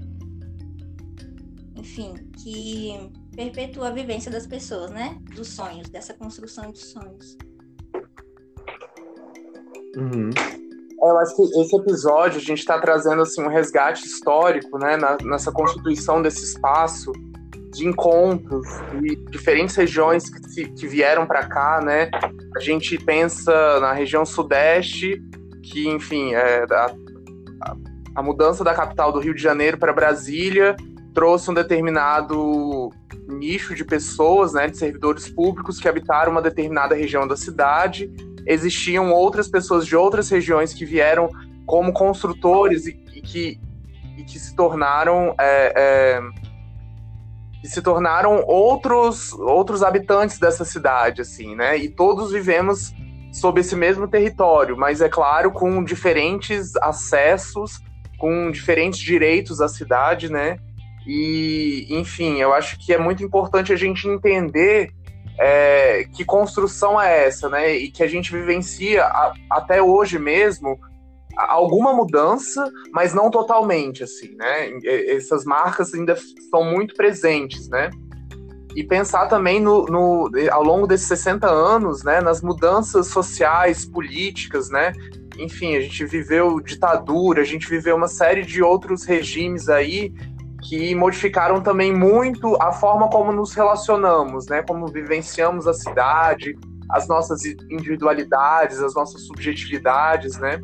enfim, 1.75 2.13
que 2.41 3.12
perpetua 3.50 3.88
a 3.88 3.91
vivência 3.91 4.31
das 4.31 4.45
pessoas, 4.45 4.91
né? 4.91 5.17
Dos 5.36 5.50
sonhos, 5.50 5.89
dessa 5.89 6.13
construção 6.13 6.71
de 6.71 6.79
sonhos. 6.79 7.38
Uhum. 9.98 10.29
É, 11.03 11.10
eu 11.10 11.17
acho 11.17 11.36
que 11.36 11.41
esse 11.60 11.75
episódio 11.75 12.38
a 12.38 12.43
gente 12.43 12.60
está 12.60 12.79
trazendo 12.79 13.24
assim 13.24 13.41
um 13.41 13.48
resgate 13.48 14.05
histórico, 14.05 14.77
né, 14.77 14.95
na, 14.98 15.17
nessa 15.24 15.51
constituição 15.51 16.21
desse 16.21 16.43
espaço 16.43 17.12
de 17.74 17.88
encontros 17.88 18.67
de 19.00 19.15
diferentes 19.31 19.75
regiões 19.75 20.29
que, 20.29 20.50
se, 20.50 20.65
que 20.65 20.88
vieram 20.88 21.25
para 21.25 21.48
cá, 21.48 21.81
né? 21.81 22.12
A 22.55 22.60
gente 22.60 22.98
pensa 22.98 23.79
na 23.79 23.93
região 23.93 24.25
sudeste, 24.25 25.21
que, 25.63 25.88
enfim, 25.88 26.33
é, 26.33 26.65
a, 26.69 26.93
a 28.15 28.21
mudança 28.21 28.63
da 28.63 28.74
capital 28.74 29.12
do 29.12 29.19
Rio 29.19 29.33
de 29.33 29.41
Janeiro 29.41 29.77
para 29.77 29.93
Brasília 29.93 30.75
trouxe 31.13 31.50
um 31.50 31.53
determinado 31.53 32.89
nicho 33.31 33.73
de 33.73 33.83
pessoas, 33.83 34.53
né, 34.53 34.67
de 34.67 34.77
servidores 34.77 35.29
públicos 35.29 35.79
que 35.79 35.88
habitaram 35.88 36.31
uma 36.31 36.41
determinada 36.41 36.95
região 36.95 37.27
da 37.27 37.35
cidade. 37.35 38.11
Existiam 38.45 39.11
outras 39.11 39.47
pessoas 39.47 39.85
de 39.85 39.95
outras 39.95 40.29
regiões 40.29 40.73
que 40.73 40.85
vieram 40.85 41.29
como 41.65 41.93
construtores 41.93 42.85
e, 42.85 43.00
e 43.13 43.21
que, 43.21 43.59
e 44.17 44.23
que 44.23 44.39
se 44.39 44.55
tornaram 44.55 45.35
é, 45.39 45.73
é, 45.75 46.21
se 47.63 47.81
tornaram 47.81 48.43
outros 48.47 49.33
outros 49.33 49.83
habitantes 49.83 50.39
dessa 50.39 50.65
cidade, 50.65 51.21
assim, 51.21 51.55
né? 51.55 51.77
E 51.77 51.89
todos 51.89 52.31
vivemos 52.31 52.91
sob 53.31 53.61
esse 53.61 53.75
mesmo 53.75 54.07
território, 54.07 54.75
mas 54.75 55.01
é 55.01 55.07
claro 55.07 55.51
com 55.51 55.83
diferentes 55.83 56.75
acessos, 56.77 57.79
com 58.17 58.51
diferentes 58.51 59.00
direitos 59.00 59.61
à 59.61 59.67
cidade, 59.67 60.29
né? 60.31 60.57
E, 61.05 61.88
enfim, 61.89 62.38
eu 62.38 62.53
acho 62.53 62.77
que 62.77 62.93
é 62.93 62.98
muito 62.98 63.24
importante 63.24 63.74
a 63.74 63.75
gente 63.75 64.08
entender 64.08 64.91
é, 65.39 66.05
que 66.13 66.24
construção 66.24 67.01
é 67.01 67.25
essa, 67.25 67.50
né? 67.50 67.75
E 67.75 67.91
que 67.91 68.03
a 68.03 68.08
gente 68.08 68.31
vivencia 68.31 69.03
a, 69.03 69.34
até 69.50 69.81
hoje 69.81 70.20
mesmo 70.20 70.79
alguma 71.36 71.93
mudança, 71.93 72.70
mas 72.91 73.13
não 73.13 73.31
totalmente, 73.31 74.03
assim, 74.03 74.36
né? 74.36 74.70
Essas 74.84 75.46
marcas 75.46 75.93
ainda 75.93 76.15
são 76.50 76.63
muito 76.63 76.93
presentes, 76.93 77.70
né? 77.70 77.89
E 78.75 78.84
pensar 78.84 79.27
também 79.27 79.60
no, 79.60 79.86
no, 79.86 80.31
ao 80.51 80.63
longo 80.63 80.88
desses 80.88 81.08
60 81.08 81.50
anos, 81.50 82.03
né, 82.03 82.22
nas 82.22 82.41
mudanças 82.41 83.08
sociais, 83.08 83.86
políticas, 83.86 84.70
né? 84.70 84.93
Enfim, 85.38 85.75
a 85.75 85.81
gente 85.81 86.05
viveu 86.05 86.60
ditadura, 86.62 87.41
a 87.41 87.46
gente 87.46 87.67
viveu 87.67 87.96
uma 87.96 88.08
série 88.08 88.43
de 88.43 88.62
outros 88.62 89.03
regimes 89.03 89.67
aí 89.67 90.13
que 90.62 90.94
modificaram 90.96 91.62
também 91.62 91.94
muito 91.94 92.56
a 92.62 92.72
forma 92.72 93.10
como 93.10 93.32
nos 93.32 93.53
relacionamos, 93.53 94.48
né? 94.48 94.62
Como 94.62 94.88
vivenciamos 94.88 95.68
a 95.68 95.74
cidade, 95.74 96.58
as 96.89 97.08
nossas 97.08 97.44
individualidades, 97.46 98.80
as 98.80 98.94
nossas 98.94 99.22
subjetividades, 99.25 100.38
né? 100.38 100.62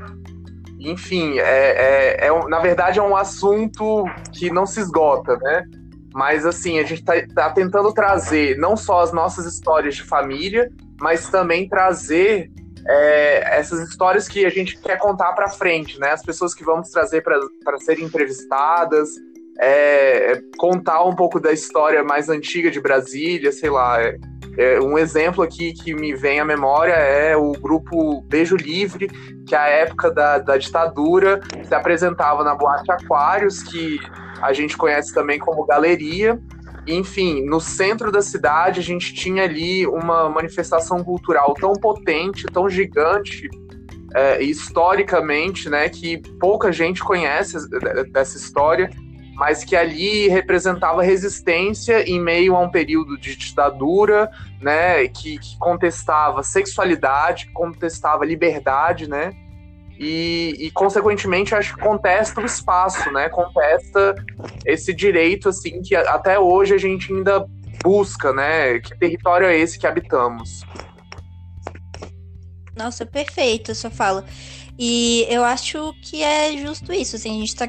enfim, 0.79 1.39
é, 1.39 2.17
é, 2.21 2.27
é, 2.27 2.47
na 2.47 2.59
verdade 2.59 2.99
é 2.99 3.01
um 3.01 3.15
assunto 3.15 4.05
que 4.31 4.51
não 4.51 4.65
se 4.65 4.79
esgota, 4.79 5.35
né? 5.37 5.65
Mas 6.13 6.45
assim, 6.45 6.79
a 6.79 6.83
gente 6.83 7.01
está 7.01 7.13
tá 7.33 7.49
tentando 7.51 7.91
trazer 7.93 8.57
não 8.57 8.77
só 8.77 9.01
as 9.01 9.11
nossas 9.11 9.45
histórias 9.45 9.95
de 9.95 10.03
família, 10.03 10.69
mas 10.99 11.29
também 11.29 11.67
trazer 11.67 12.51
é, 12.87 13.59
essas 13.59 13.87
histórias 13.89 14.27
que 14.27 14.45
a 14.45 14.49
gente 14.49 14.77
quer 14.79 14.97
contar 14.97 15.33
para 15.33 15.49
frente, 15.49 15.99
né? 15.99 16.11
As 16.11 16.23
pessoas 16.23 16.53
que 16.53 16.63
vamos 16.63 16.89
trazer 16.89 17.21
para 17.21 17.77
serem 17.79 18.05
entrevistadas, 18.05 19.09
é, 19.59 20.39
contar 20.57 21.03
um 21.03 21.15
pouco 21.15 21.39
da 21.39 21.51
história 21.51 22.03
mais 22.03 22.29
antiga 22.29 22.69
de 22.69 22.79
Brasília, 22.79 23.51
sei 23.51 23.69
lá. 23.69 24.01
É, 24.01 24.17
é, 24.57 24.79
um 24.79 24.97
exemplo 24.97 25.43
aqui 25.43 25.73
que 25.73 25.93
me 25.93 26.15
vem 26.15 26.39
à 26.39 26.45
memória 26.45 26.93
é 26.93 27.35
o 27.35 27.51
grupo 27.53 28.21
Beijo 28.21 28.55
Livre, 28.55 29.07
que 29.47 29.55
à 29.55 29.67
época 29.67 30.11
da, 30.11 30.39
da 30.39 30.57
ditadura 30.57 31.41
se 31.63 31.73
apresentava 31.73 32.43
na 32.43 32.55
Boate 32.55 32.91
Aquários, 32.91 33.61
que 33.63 33.99
a 34.41 34.53
gente 34.53 34.77
conhece 34.77 35.13
também 35.13 35.39
como 35.39 35.65
Galeria. 35.65 36.39
Enfim, 36.87 37.43
no 37.45 37.59
centro 37.59 38.11
da 38.11 38.21
cidade 38.21 38.79
a 38.79 38.83
gente 38.83 39.13
tinha 39.13 39.43
ali 39.43 39.85
uma 39.85 40.29
manifestação 40.29 41.03
cultural 41.03 41.53
tão 41.53 41.73
potente, 41.73 42.45
tão 42.45 42.69
gigante, 42.69 43.49
é, 44.15 44.41
historicamente, 44.41 45.69
né, 45.69 45.89
que 45.89 46.17
pouca 46.39 46.71
gente 46.71 47.03
conhece 47.03 47.57
dessa 48.11 48.37
história 48.37 48.89
mas 49.37 49.63
que 49.63 49.75
ali 49.75 50.27
representava 50.27 51.03
resistência 51.03 52.01
em 52.09 52.19
meio 52.19 52.55
a 52.55 52.59
um 52.59 52.69
período 52.69 53.15
de 53.19 53.35
ditadura, 53.35 54.31
né, 54.59 55.07
que, 55.07 55.37
que 55.37 55.55
contestava 55.59 56.41
sexualidade, 56.41 57.47
contestava 57.53 58.25
liberdade, 58.25 59.07
né, 59.07 59.31
e, 59.99 60.55
e, 60.57 60.71
consequentemente 60.71 61.53
acho 61.53 61.75
que 61.75 61.81
contesta 61.81 62.41
o 62.41 62.45
espaço, 62.45 63.11
né, 63.11 63.29
contesta 63.29 64.15
esse 64.65 64.91
direito 64.91 65.49
assim 65.49 65.83
que 65.83 65.95
até 65.95 66.39
hoje 66.39 66.73
a 66.73 66.77
gente 66.79 67.13
ainda 67.13 67.45
busca, 67.83 68.33
né, 68.33 68.79
que 68.79 68.97
território 68.97 69.45
é 69.45 69.55
esse 69.55 69.77
que 69.77 69.85
habitamos. 69.85 70.61
Nossa, 72.75 73.05
perfeito 73.05 73.71
essa 73.71 73.91
fala. 73.91 74.25
E 74.79 75.27
eu 75.29 75.43
acho 75.43 75.93
que 76.01 76.23
é 76.23 76.57
justo 76.57 76.91
isso, 76.91 77.15
assim, 77.15 77.29
a 77.29 77.39
gente 77.39 77.49
está 77.49 77.67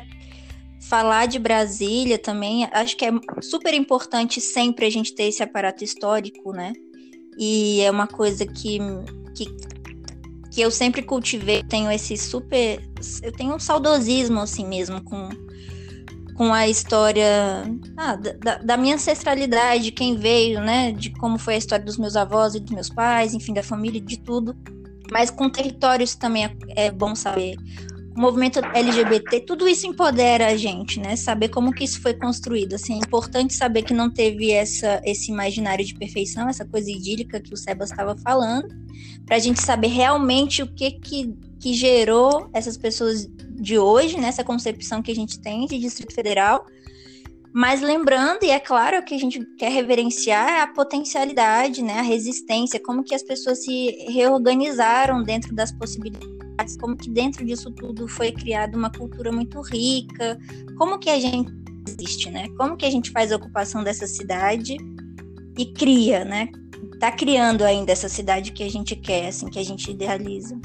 falar 0.89 1.27
de 1.27 1.39
Brasília 1.39 2.19
também, 2.19 2.67
acho 2.73 2.97
que 2.97 3.05
é 3.05 3.11
super 3.43 3.75
importante 3.75 4.41
sempre 4.41 4.87
a 4.87 4.91
gente 4.91 5.15
ter 5.15 5.25
esse 5.25 5.43
aparato 5.43 5.85
histórico, 5.85 6.53
né? 6.53 6.73
E 7.39 7.83
é 7.83 7.91
uma 7.91 8.07
coisa 8.07 8.47
que, 8.47 8.79
que, 9.35 9.47
que 10.51 10.61
eu 10.61 10.71
sempre 10.71 11.03
cultivei, 11.03 11.63
tenho 11.63 11.91
esse 11.91 12.17
super. 12.17 12.83
Eu 13.23 13.33
tenho 13.33 13.55
um 13.55 13.59
saudosismo, 13.59 14.41
assim 14.41 14.67
mesmo, 14.67 15.03
com, 15.05 15.29
com 16.35 16.53
a 16.53 16.67
história 16.67 17.65
ah, 17.97 18.17
da, 18.17 18.59
da, 18.59 18.77
minha 18.77 18.95
ancestralidade, 18.95 19.93
quem 19.93 20.17
veio, 20.17 20.61
né? 20.61 20.91
De 20.93 21.11
como 21.11 21.39
foi 21.39 21.55
a 21.55 21.59
história 21.59 21.85
dos 21.85 21.99
meus 21.99 22.17
avós 22.17 22.55
e 22.55 22.61
dos 22.61 22.73
meus 22.73 22.89
pais, 22.89 23.35
enfim, 23.35 23.53
da 23.53 23.63
família, 23.63 24.01
de 24.01 24.19
tudo. 24.21 24.57
Mas 25.13 25.31
com 25.31 25.51
territórios 25.51 26.15
também 26.15 26.45
é, 26.45 26.87
é 26.87 26.91
bom 26.91 27.15
saber 27.15 27.57
movimento 28.19 28.61
LGBT, 28.75 29.41
tudo 29.41 29.69
isso 29.69 29.87
empodera 29.87 30.49
a 30.49 30.57
gente, 30.57 30.99
né? 30.99 31.17
Saber 31.17 31.49
como 31.49 31.73
que 31.73 31.85
isso 31.85 32.01
foi 32.01 32.15
construído. 32.15 32.75
Assim, 32.75 32.95
é 32.95 32.99
importante 32.99 33.55
saber 33.55 33.83
que 33.83 33.95
não 33.95 34.11
teve 34.11 34.51
essa, 34.51 35.01
esse 35.05 35.31
imaginário 35.31 35.85
de 35.85 35.95
perfeição, 35.95 36.49
essa 36.49 36.65
coisa 36.65 36.91
idílica 36.91 37.41
que 37.41 37.55
o 37.55 37.57
Sebas 37.57 37.91
estava 37.91 38.17
falando, 38.19 38.69
para 39.25 39.37
a 39.37 39.39
gente 39.39 39.63
saber 39.63 39.89
realmente 39.89 40.63
o 40.63 40.67
que 40.67 40.93
que 40.93 41.35
que 41.61 41.75
gerou 41.75 42.49
essas 42.53 42.77
pessoas 42.77 43.29
de 43.51 43.79
hoje, 43.79 44.17
nessa 44.17 44.45
concepção 44.45 45.03
que 45.03 45.11
a 45.11 45.15
gente 45.15 45.41
tem 45.41 45.67
de 45.67 45.79
Distrito 45.79 46.15
Federal. 46.15 46.65
Mas 47.53 47.81
lembrando, 47.81 48.45
e 48.45 48.51
é 48.51 48.61
claro 48.61 49.05
que 49.05 49.15
a 49.15 49.19
gente 49.19 49.45
quer 49.57 49.73
reverenciar 49.73 50.49
é 50.49 50.61
a 50.61 50.67
potencialidade, 50.67 51.83
né, 51.83 51.95
a 51.95 52.03
resistência, 52.03 52.81
como 52.81 53.03
que 53.03 53.15
as 53.15 53.23
pessoas 53.23 53.65
se 53.65 53.91
reorganizaram 54.09 55.23
dentro 55.23 55.53
das 55.55 55.73
possibilidades, 55.73 56.38
como 56.77 56.97
que 56.97 57.11
dentro 57.11 57.45
disso 57.45 57.71
tudo 57.71 58.07
foi 58.09 58.33
criada 58.33 58.77
uma 58.77 58.91
cultura 58.91 59.33
muito 59.33 59.61
rica, 59.61 60.39
como 60.77 60.99
que 60.99 61.11
a 61.11 61.19
gente 61.19 61.53
existe, 61.89 62.31
né? 62.31 62.49
Como 62.57 62.77
que 62.77 62.85
a 62.85 62.91
gente 62.91 63.11
faz 63.11 63.33
a 63.33 63.37
ocupação 63.37 63.83
dessa 63.83 64.07
cidade 64.07 64.77
e 65.57 65.67
cria, 65.73 66.25
né? 66.25 66.49
Tá 67.01 67.11
criando 67.13 67.63
ainda 67.63 67.93
essa 67.93 68.09
cidade 68.09 68.53
que 68.53 68.63
a 68.63 68.71
gente 68.71 68.97
quer, 68.97 69.29
assim, 69.29 69.47
que 69.47 69.59
a 69.59 69.65
gente 69.65 69.91
idealiza. 69.91 70.59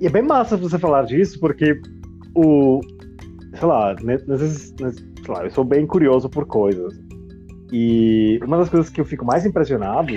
E 0.00 0.06
é 0.06 0.10
bem 0.10 0.22
massa 0.22 0.56
você 0.56 0.78
falar 0.78 1.04
disso, 1.04 1.38
porque 1.40 1.80
o. 2.34 2.80
Sei 3.54 3.66
lá, 3.66 3.92
às 3.92 4.02
vezes, 4.02 4.74
sei 4.78 5.34
lá, 5.34 5.44
eu 5.44 5.50
sou 5.50 5.64
bem 5.64 5.86
curioso 5.86 6.28
por 6.28 6.46
coisas. 6.46 6.94
E 7.72 8.38
uma 8.44 8.58
das 8.58 8.68
coisas 8.68 8.90
que 8.90 9.00
eu 9.00 9.04
fico 9.04 9.24
mais 9.24 9.44
impressionado 9.44 10.14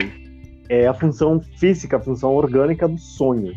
é 0.69 0.87
a 0.87 0.93
função 0.93 1.41
física, 1.57 1.97
a 1.97 1.99
função 1.99 2.33
orgânica 2.33 2.87
do 2.87 2.97
sonho, 2.97 3.53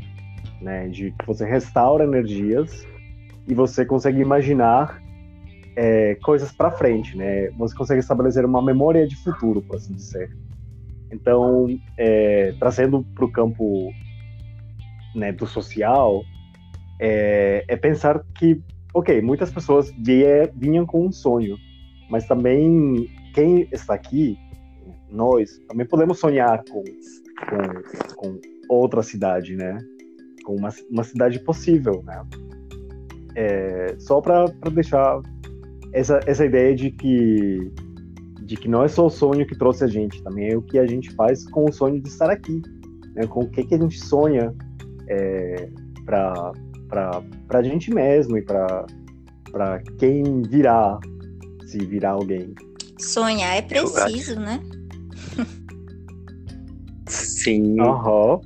né? 0.64 0.88
De 0.88 1.12
que 1.12 1.26
você 1.26 1.44
restaura 1.44 2.04
energias 2.04 2.87
e 3.47 3.54
você 3.54 3.85
consegue 3.85 4.21
imaginar 4.21 5.00
é, 5.76 6.14
coisas 6.16 6.50
para 6.52 6.71
frente, 6.71 7.16
né? 7.16 7.50
Você 7.59 7.76
consegue 7.76 8.00
estabelecer 8.00 8.44
uma 8.44 8.62
memória 8.62 9.06
de 9.06 9.16
futuro, 9.16 9.61
por 9.62 9.76
assim 9.76 9.94
dizer. 9.94 10.30
Então, 11.12 11.66
é, 11.97 12.54
trazendo 12.59 13.04
para 13.14 13.25
o 13.25 13.30
campo 13.30 13.92
né, 15.14 15.30
do 15.30 15.47
social, 15.47 16.23
é, 17.00 17.64
é, 17.68 17.76
pensar 17.76 18.25
que, 18.37 18.61
ok, 18.92 19.21
muitas 19.21 19.52
pessoas 19.52 19.92
vinham 20.56 20.87
com 20.87 21.06
um 21.06 21.12
sonho, 21.12 21.56
mas 22.11 22.26
também 22.26 23.09
quem 23.33 23.68
está 23.71 23.94
aqui, 23.94 24.37
nós, 25.11 25.59
também 25.68 25.87
podemos 25.87 26.18
sonhar 26.18 26.64
com, 26.64 26.83
com, 27.49 28.16
com 28.16 28.40
outra 28.68 29.02
cidade, 29.02 29.54
né? 29.54 29.78
Com 30.45 30.57
uma, 30.57 30.69
uma 30.91 31.05
cidade 31.05 31.39
possível, 31.41 32.03
né? 32.05 32.23
É, 33.37 33.97
só 33.99 34.21
para 34.21 34.47
deixar 34.73 35.21
essa, 35.93 36.21
essa 36.27 36.45
ideia 36.45 36.75
de 36.75 36.91
que 36.91 37.73
de 38.45 38.57
que 38.57 38.69
não 38.69 38.85
é 38.85 38.89
só 38.89 39.07
o 39.07 39.11
sonho 39.11 39.47
que 39.47 39.57
trouxe 39.57 39.85
a 39.85 39.87
gente, 39.87 40.23
também 40.23 40.51
é 40.53 40.57
o 40.57 40.63
que 40.63 40.79
a 40.79 40.87
gente 40.87 41.11
faz 41.13 41.49
com 41.49 41.65
o 41.65 41.73
sonho 41.73 42.01
de 42.01 42.09
estar 42.09 42.29
aqui, 42.31 42.61
né? 43.15 43.27
com 43.27 43.41
o 43.41 43.49
que, 43.49 43.65
que 43.65 43.75
a 43.75 43.79
gente 43.79 43.99
sonha 43.99 44.55
é, 45.09 45.69
para 46.05 46.53
a 47.49 47.63
gente 47.63 47.93
mesmo 47.93 48.37
e 48.37 48.43
para 48.43 48.87
quem 49.99 50.43
virá, 50.43 50.99
se 51.67 51.79
virar 51.79 52.11
alguém. 52.11 52.55
Sonhar 52.99 53.57
é 53.57 53.63
preciso, 53.63 54.39
né? 54.39 54.61
Sim. 57.09 57.81
Uhum. 57.81 58.41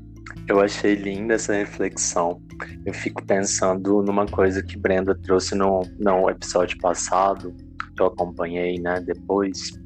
Eu 0.49 0.61
achei 0.61 0.95
linda 0.95 1.35
essa 1.35 1.53
reflexão. 1.53 2.41
Eu 2.87 2.95
fico 2.95 3.25
pensando 3.25 4.03
numa 4.03 4.27
coisa 4.27 4.63
que 4.63 4.79
Brenda 4.79 5.15
trouxe 5.15 5.55
no, 5.55 5.83
no 5.99 6.31
episódio 6.31 6.79
passado, 6.79 7.55
que 7.95 8.03
eu 8.03 8.07
acompanhei, 8.07 8.81
né, 8.81 8.99
depois, 9.01 9.79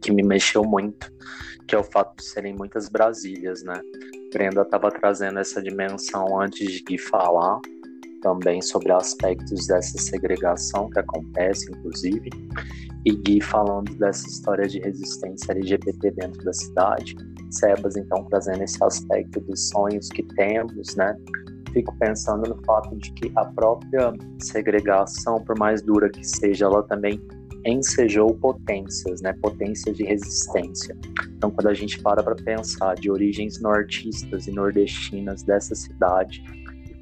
que 0.00 0.10
me 0.10 0.22
mexeu 0.22 0.64
muito, 0.64 1.12
que 1.68 1.74
é 1.74 1.78
o 1.78 1.84
fato 1.84 2.16
de 2.16 2.24
serem 2.24 2.54
muitas 2.54 2.88
Brasílias, 2.88 3.62
né? 3.62 3.78
Brenda 4.32 4.62
estava 4.62 4.90
trazendo 4.90 5.38
essa 5.38 5.62
dimensão 5.62 6.40
antes 6.40 6.82
de 6.82 6.98
falar 6.98 7.60
também 8.24 8.62
sobre 8.62 8.90
aspectos 8.90 9.66
dessa 9.66 9.98
segregação 9.98 10.88
que 10.88 10.98
acontece, 10.98 11.70
inclusive, 11.70 12.30
e 13.04 13.12
Gui 13.12 13.38
falando 13.42 13.94
dessa 13.96 14.26
história 14.26 14.66
de 14.66 14.80
resistência 14.80 15.52
LGBT 15.52 16.10
dentro 16.12 16.42
da 16.42 16.52
cidade, 16.54 17.14
Sebas 17.50 17.96
então 17.96 18.24
trazendo 18.24 18.64
esse 18.64 18.82
aspecto 18.82 19.40
dos 19.40 19.68
sonhos 19.68 20.08
que 20.08 20.22
temos, 20.34 20.96
né? 20.96 21.14
Fico 21.72 21.94
pensando 21.98 22.48
no 22.48 22.64
fato 22.64 22.96
de 22.96 23.12
que 23.12 23.30
a 23.36 23.44
própria 23.44 24.12
segregação, 24.40 25.44
por 25.44 25.58
mais 25.58 25.82
dura 25.82 26.08
que 26.08 26.24
seja, 26.24 26.64
ela 26.64 26.82
também 26.84 27.20
ensejou 27.66 28.34
potências, 28.36 29.20
né? 29.20 29.34
Potências 29.34 29.96
de 29.96 30.04
resistência. 30.04 30.96
Então, 31.36 31.50
quando 31.50 31.68
a 31.68 31.74
gente 31.74 32.00
para 32.00 32.22
para 32.22 32.34
pensar 32.36 32.94
de 32.94 33.10
origens 33.10 33.60
nortistas 33.60 34.46
e 34.46 34.50
nordestinas 34.50 35.42
dessa 35.42 35.74
cidade, 35.74 36.42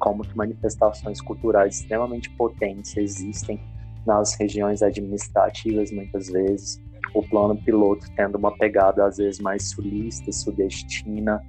como 0.03 0.21
que 0.21 0.35
manifestações 0.35 1.21
culturais 1.21 1.79
extremamente 1.79 2.29
potentes 2.31 2.97
existem 2.97 3.57
nas 4.05 4.35
regiões 4.35 4.83
administrativas 4.83 5.93
muitas 5.93 6.27
vezes, 6.27 6.77
o 7.13 7.23
plano 7.23 7.55
piloto 7.55 8.05
tendo 8.17 8.37
uma 8.37 8.51
pegada 8.57 9.05
às 9.05 9.15
vezes 9.15 9.39
mais 9.39 9.69
sulista, 9.69 10.29
sudestina, 10.29 11.41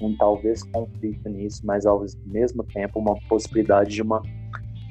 um 0.00 0.16
talvez 0.16 0.62
conflito 0.62 1.28
nisso, 1.28 1.62
mas 1.66 1.84
ao 1.84 2.04
mesmo 2.26 2.62
tempo 2.62 3.00
uma 3.00 3.18
possibilidade 3.28 3.90
de 3.90 4.02
uma 4.02 4.22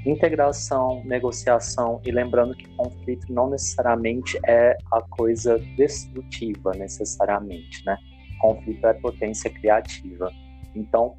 integração, 0.06 1.02
negociação 1.06 2.02
e 2.06 2.12
lembrando 2.12 2.54
que 2.54 2.68
conflito 2.76 3.32
não 3.32 3.50
necessariamente 3.50 4.38
é 4.46 4.76
a 4.92 5.02
coisa 5.02 5.58
destrutiva 5.78 6.74
necessariamente, 6.74 7.82
né? 7.86 7.98
Conflito 8.42 8.86
é 8.86 8.94
potência 8.94 9.50
criativa. 9.50 10.30
Então, 10.76 11.16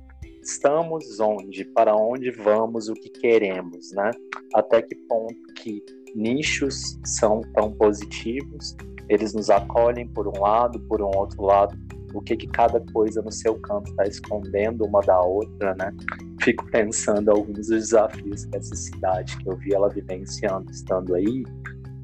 estamos 0.46 1.18
onde, 1.18 1.64
para 1.64 1.94
onde 1.96 2.30
vamos, 2.30 2.88
o 2.88 2.94
que 2.94 3.10
queremos, 3.10 3.90
né? 3.92 4.12
Até 4.54 4.80
que 4.80 4.94
ponto 4.94 5.34
que 5.56 5.84
nichos 6.14 6.98
são 7.04 7.40
tão 7.52 7.72
positivos, 7.72 8.76
eles 9.08 9.34
nos 9.34 9.50
acolhem 9.50 10.06
por 10.06 10.28
um 10.28 10.40
lado, 10.40 10.78
por 10.80 11.02
um 11.02 11.10
outro 11.16 11.42
lado, 11.42 11.76
o 12.14 12.22
que 12.22 12.36
que 12.36 12.46
cada 12.46 12.80
coisa 12.92 13.20
no 13.20 13.32
seu 13.32 13.58
campo 13.60 13.90
está 13.90 14.04
escondendo 14.04 14.84
uma 14.84 15.00
da 15.00 15.20
outra, 15.20 15.74
né? 15.74 15.92
Fico 16.40 16.64
pensando 16.70 17.30
alguns 17.30 17.56
dos 17.56 17.66
desafios 17.66 18.44
que 18.44 18.56
essa 18.56 18.74
cidade 18.76 19.36
que 19.38 19.48
eu 19.50 19.56
vi 19.56 19.74
ela 19.74 19.88
vivenciando 19.88 20.70
estando 20.70 21.14
aí, 21.16 21.44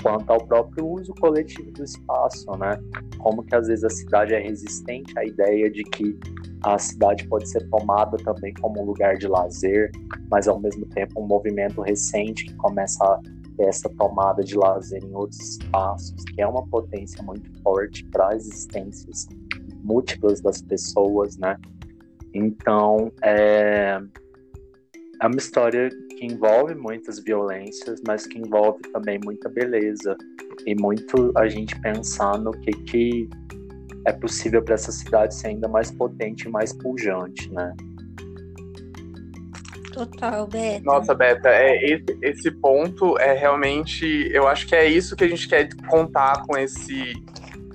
quanto 0.03 0.31
ao 0.31 0.45
próprio 0.45 0.87
uso 0.87 1.15
coletivo 1.21 1.71
do 1.71 1.85
espaço, 1.85 2.51
né? 2.59 2.77
Como 3.19 3.45
que 3.45 3.55
às 3.55 3.69
vezes 3.69 3.85
a 3.85 3.91
cidade 3.91 4.35
é 4.35 4.41
resistente 4.41 5.17
à 5.17 5.25
ideia 5.25 5.71
de 5.71 5.85
que 5.85 6.19
a 6.63 6.79
cidade 6.79 7.27
pode 7.29 7.49
ser 7.49 7.69
tomada 7.71 8.17
também 8.19 8.55
como 8.55 8.81
um 8.81 8.85
lugar 8.85 9.17
de 9.17 9.27
lazer, 9.27 9.91
mas 10.31 10.47
ao 10.47 10.61
mesmo 10.61 10.87
tempo 10.87 11.21
um 11.21 11.27
movimento 11.27 11.81
recente 11.81 12.47
que 12.47 12.55
começa 12.55 13.05
a 13.05 13.21
ter 13.57 13.65
essa 13.65 13.89
tomada 13.91 14.43
de 14.43 14.57
lazer 14.57 15.03
em 15.05 15.15
outros 15.15 15.41
espaços, 15.41 16.25
que 16.35 16.41
é 16.41 16.47
uma 16.47 16.67
potência 16.67 17.23
muito 17.23 17.51
forte 17.63 18.05
para 18.07 18.29
as 18.29 18.47
existências 18.47 19.29
múltiplas 19.83 20.41
das 20.41 20.63
pessoas, 20.63 21.37
né? 21.37 21.57
Então, 22.33 23.13
é, 23.23 24.01
é 25.21 25.27
uma 25.27 25.37
história 25.37 25.91
que 26.17 26.27
envolve 26.27 26.75
muitas 26.75 27.19
violências, 27.19 28.01
mas 28.07 28.27
que 28.27 28.39
envolve 28.39 28.81
também 28.93 29.19
muita 29.23 29.49
beleza 29.49 30.17
e 30.67 30.75
muito 30.75 31.33
a 31.37 31.49
gente 31.49 31.79
pensar 31.81 32.39
no 32.39 32.53
que, 32.53 32.71
que 32.71 33.29
é 34.05 34.13
possível 34.13 34.63
para 34.63 34.75
essa 34.75 34.93
cidade 34.93 35.35
ser 35.35 35.49
ainda 35.49 35.69
mais 35.69 35.91
potente 35.91 36.49
e 36.49 36.51
mais 36.51 36.73
pujante, 36.73 37.51
né? 37.53 37.73
Total, 39.93 40.47
Beta. 40.47 40.85
Nossa, 40.85 41.15
Beta, 41.15 41.49
é, 41.51 41.85
esse, 41.85 42.19
esse 42.23 42.51
ponto 42.51 43.19
é 43.19 43.35
realmente. 43.35 44.07
Eu 44.33 44.49
acho 44.49 44.67
que 44.67 44.75
é 44.75 44.87
isso 44.87 45.15
que 45.15 45.25
a 45.25 45.29
gente 45.29 45.47
quer 45.47 45.69
contar 45.89 46.43
com 46.47 46.57
esse 46.57 47.13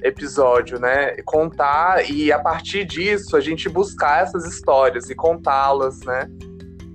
episódio, 0.03 0.79
né? 0.79 1.15
Contar 1.25 2.09
e 2.09 2.31
a 2.31 2.39
partir 2.39 2.85
disso 2.85 3.35
a 3.35 3.41
gente 3.41 3.69
buscar 3.69 4.23
essas 4.23 4.45
histórias 4.45 5.09
e 5.09 5.15
contá-las, 5.15 5.99
né? 6.01 6.27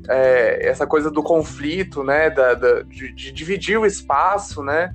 É, 0.09 0.69
essa 0.69 0.87
coisa 0.87 1.11
do 1.11 1.23
conflito, 1.23 2.03
né? 2.03 2.29
Da, 2.29 2.55
da 2.55 2.83
de, 2.83 3.13
de, 3.13 3.33
dividir 3.33 3.79
o 3.79 3.87
espaço, 3.87 4.63
né? 4.63 4.93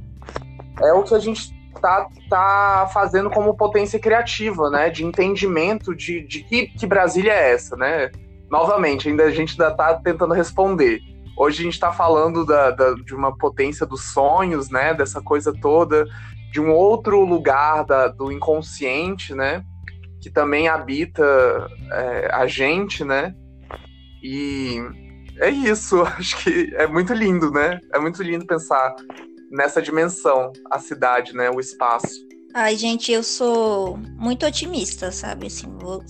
É 0.82 0.92
o 0.92 1.04
que 1.04 1.16
a 1.16 1.20
gente 1.20 1.57
tá, 1.78 2.08
tá 2.30 2.90
fazendo 2.94 3.30
como 3.30 3.56
potência 3.56 4.00
criativa, 4.00 4.70
né? 4.70 4.90
De 4.90 5.06
entendimento 5.06 5.96
de, 5.96 6.22
de 6.22 6.44
que, 6.44 6.68
que 6.68 6.86
Brasília 6.86 7.32
é 7.34 7.52
essa, 7.54 7.76
né? 7.76 8.12
Novamente, 8.50 9.10
ainda 9.10 9.24
a 9.24 9.32
gente 9.32 9.52
ainda 9.52 9.76
tá 9.76 9.94
tentando 9.96 10.34
responder. 10.34 11.02
Hoje 11.38 11.60
a 11.60 11.64
gente 11.64 11.74
está 11.74 11.92
falando 11.92 12.46
da, 12.46 12.72
da, 12.72 12.94
de 12.94 13.14
uma 13.14 13.38
potência 13.38 13.86
dos 13.86 14.12
sonhos, 14.12 14.70
né? 14.70 14.94
Dessa 14.94 15.22
coisa 15.22 15.54
toda 15.54 16.06
de 16.52 16.62
um 16.62 16.72
outro 16.72 17.24
lugar 17.24 17.86
da, 17.86 18.08
do 18.08 18.32
inconsciente, 18.32 19.36
né? 19.36 19.64
Que 20.22 20.30
também 20.30 20.68
habita 20.68 21.24
é, 21.92 22.30
a 22.34 22.48
gente, 22.48 23.04
né? 23.04 23.34
E 24.24 24.82
é 25.40 25.50
isso, 25.50 26.02
acho 26.18 26.44
que 26.44 26.74
é 26.76 26.88
muito 26.88 27.14
lindo, 27.14 27.52
né? 27.52 27.80
É 27.94 28.00
muito 28.00 28.24
lindo 28.24 28.46
pensar 28.46 28.96
nessa 29.50 29.82
dimensão, 29.82 30.52
a 30.70 30.80
cidade, 30.80 31.34
né? 31.34 31.50
O 31.50 31.60
espaço. 31.60 32.26
Ai, 32.54 32.76
gente, 32.76 33.12
eu 33.12 33.24
sou 33.24 33.98
muito 34.18 34.46
otimista, 34.46 35.12
sabe? 35.12 35.48
Assim, 35.48 35.68
vou 35.80 36.04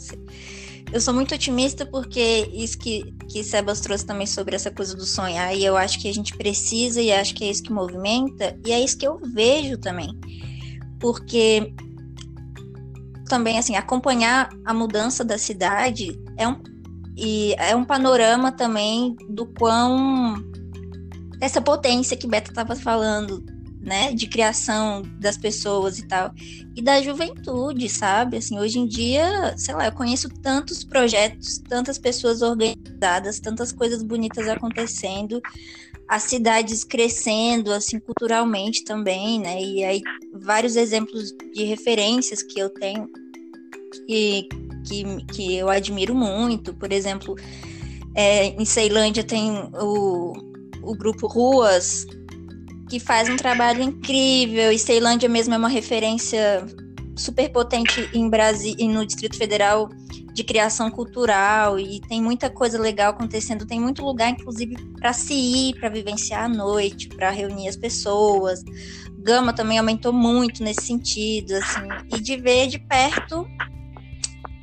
eu 0.92 1.02
sou 1.02 1.14
muito 1.14 1.36
otimista 1.36 1.86
porque 1.86 2.50
isso 2.54 2.78
que, 2.78 3.12
que 3.30 3.44
Sebas 3.44 3.82
trouxe 3.82 4.06
também 4.06 4.26
sobre 4.26 4.56
essa 4.56 4.72
coisa 4.72 4.96
do 4.96 5.06
sonhar, 5.06 5.54
e 5.54 5.64
eu 5.66 5.76
acho 5.76 6.00
que 6.00 6.08
a 6.08 6.14
gente 6.14 6.36
precisa, 6.38 7.02
e 7.02 7.12
acho 7.12 7.36
que 7.36 7.44
é 7.44 7.50
isso 7.50 7.64
que 7.64 7.74
movimenta, 7.74 8.58
e 8.66 8.72
é 8.72 8.80
isso 8.80 8.98
que 8.98 9.06
eu 9.06 9.20
vejo 9.20 9.78
também. 9.78 10.18
Porque 11.00 11.74
também, 13.28 13.60
assim, 13.60 13.76
acompanhar 13.76 14.50
a 14.66 14.74
mudança 14.74 15.26
da 15.26 15.38
cidade 15.38 16.18
é 16.38 16.48
um, 16.48 16.62
e 17.18 17.54
é 17.58 17.76
um 17.76 17.84
panorama 17.84 18.52
também 18.52 19.16
do 19.30 19.46
quão. 19.46 20.36
Essa 21.40 21.62
potência 21.62 22.18
que 22.18 22.28
Beta 22.28 22.52
estava 22.52 22.76
falando, 22.76 23.44
né, 23.82 24.12
de 24.12 24.28
criação 24.28 25.02
das 25.20 25.38
pessoas 25.38 26.00
e 26.00 26.08
tal, 26.08 26.32
e 26.76 26.82
da 26.82 27.02
juventude, 27.02 27.88
sabe? 27.88 28.38
Assim, 28.38 28.60
hoje 28.60 28.80
em 28.80 28.88
dia, 28.88 29.56
sei 29.58 29.76
lá, 29.76 29.86
eu 29.86 29.92
conheço 29.92 30.30
tantos 30.42 30.84
projetos, 30.84 31.60
tantas 31.60 31.98
pessoas 31.98 32.42
organizadas, 32.42 33.40
tantas 33.40 33.72
coisas 33.72 34.04
bonitas 34.04 34.48
acontecendo, 34.48 35.42
as 36.08 36.24
cidades 36.24 36.84
crescendo, 36.84 37.72
assim, 37.72 38.00
culturalmente 38.00 38.84
também, 38.84 39.40
né? 39.40 39.62
E 39.62 39.84
aí, 39.84 40.02
vários 40.34 40.76
exemplos 40.76 41.34
de 41.54 41.64
referências 41.64 42.42
que 42.42 42.60
eu 42.60 42.70
tenho 42.70 43.10
que, 44.06 44.48
que, 44.86 45.26
que 45.34 45.56
eu 45.56 45.70
admiro 45.70 46.16
muito, 46.16 46.74
por 46.74 46.92
exemplo, 46.92 47.36
é, 48.16 48.48
em 48.48 48.66
Ceilândia 48.66 49.24
tem 49.24 49.52
o, 49.74 50.34
o 50.88 50.96
grupo 50.96 51.28
Ruas, 51.28 52.06
que 52.90 53.00
faz 53.00 53.30
um 53.30 53.36
trabalho 53.36 53.82
incrível. 53.84 54.72
E 54.72 54.80
Ceilândia 54.80 55.28
mesmo 55.28 55.54
é 55.54 55.58
uma 55.58 55.70
referência 55.70 56.66
super 57.16 57.50
potente 57.50 58.10
em 58.14 58.30
Brasil 58.30 58.76
e 58.78 58.88
no 58.88 59.06
Distrito 59.06 59.38
Federal 59.38 59.90
de 60.34 60.44
criação 60.44 60.92
cultural 60.92 61.80
e 61.80 62.00
tem 62.02 62.22
muita 62.22 62.48
coisa 62.48 62.80
legal 62.80 63.10
acontecendo. 63.10 63.66
Tem 63.66 63.80
muito 63.80 64.04
lugar, 64.04 64.30
inclusive, 64.30 64.76
para 65.00 65.12
se 65.12 65.34
ir, 65.34 65.80
para 65.80 65.90
vivenciar 65.90 66.44
a 66.44 66.48
noite, 66.48 67.10
para 67.10 67.32
reunir 67.32 67.68
as 67.68 67.76
pessoas. 67.76 68.64
Gama 69.18 69.52
também 69.52 69.80
aumentou 69.80 70.14
muito 70.14 70.64
nesse 70.64 70.86
sentido, 70.86 71.54
assim, 71.54 71.88
e 72.16 72.22
de 72.22 72.38
ver 72.38 72.68
de 72.68 72.78
perto 72.78 73.48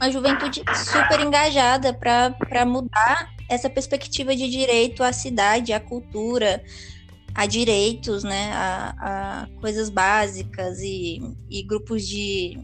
uma 0.00 0.10
juventude 0.10 0.62
super 0.74 1.20
engajada 1.20 1.92
para 1.92 2.64
mudar 2.64 3.33
essa 3.48 3.68
perspectiva 3.68 4.34
de 4.34 4.48
direito 4.48 5.02
à 5.02 5.12
cidade, 5.12 5.72
à 5.72 5.80
cultura, 5.80 6.62
a 7.34 7.46
direitos, 7.46 8.22
né, 8.22 8.52
a, 8.52 9.42
a 9.42 9.60
coisas 9.60 9.90
básicas 9.90 10.78
e, 10.80 11.20
e, 11.50 11.62
grupos 11.62 12.06
de 12.06 12.58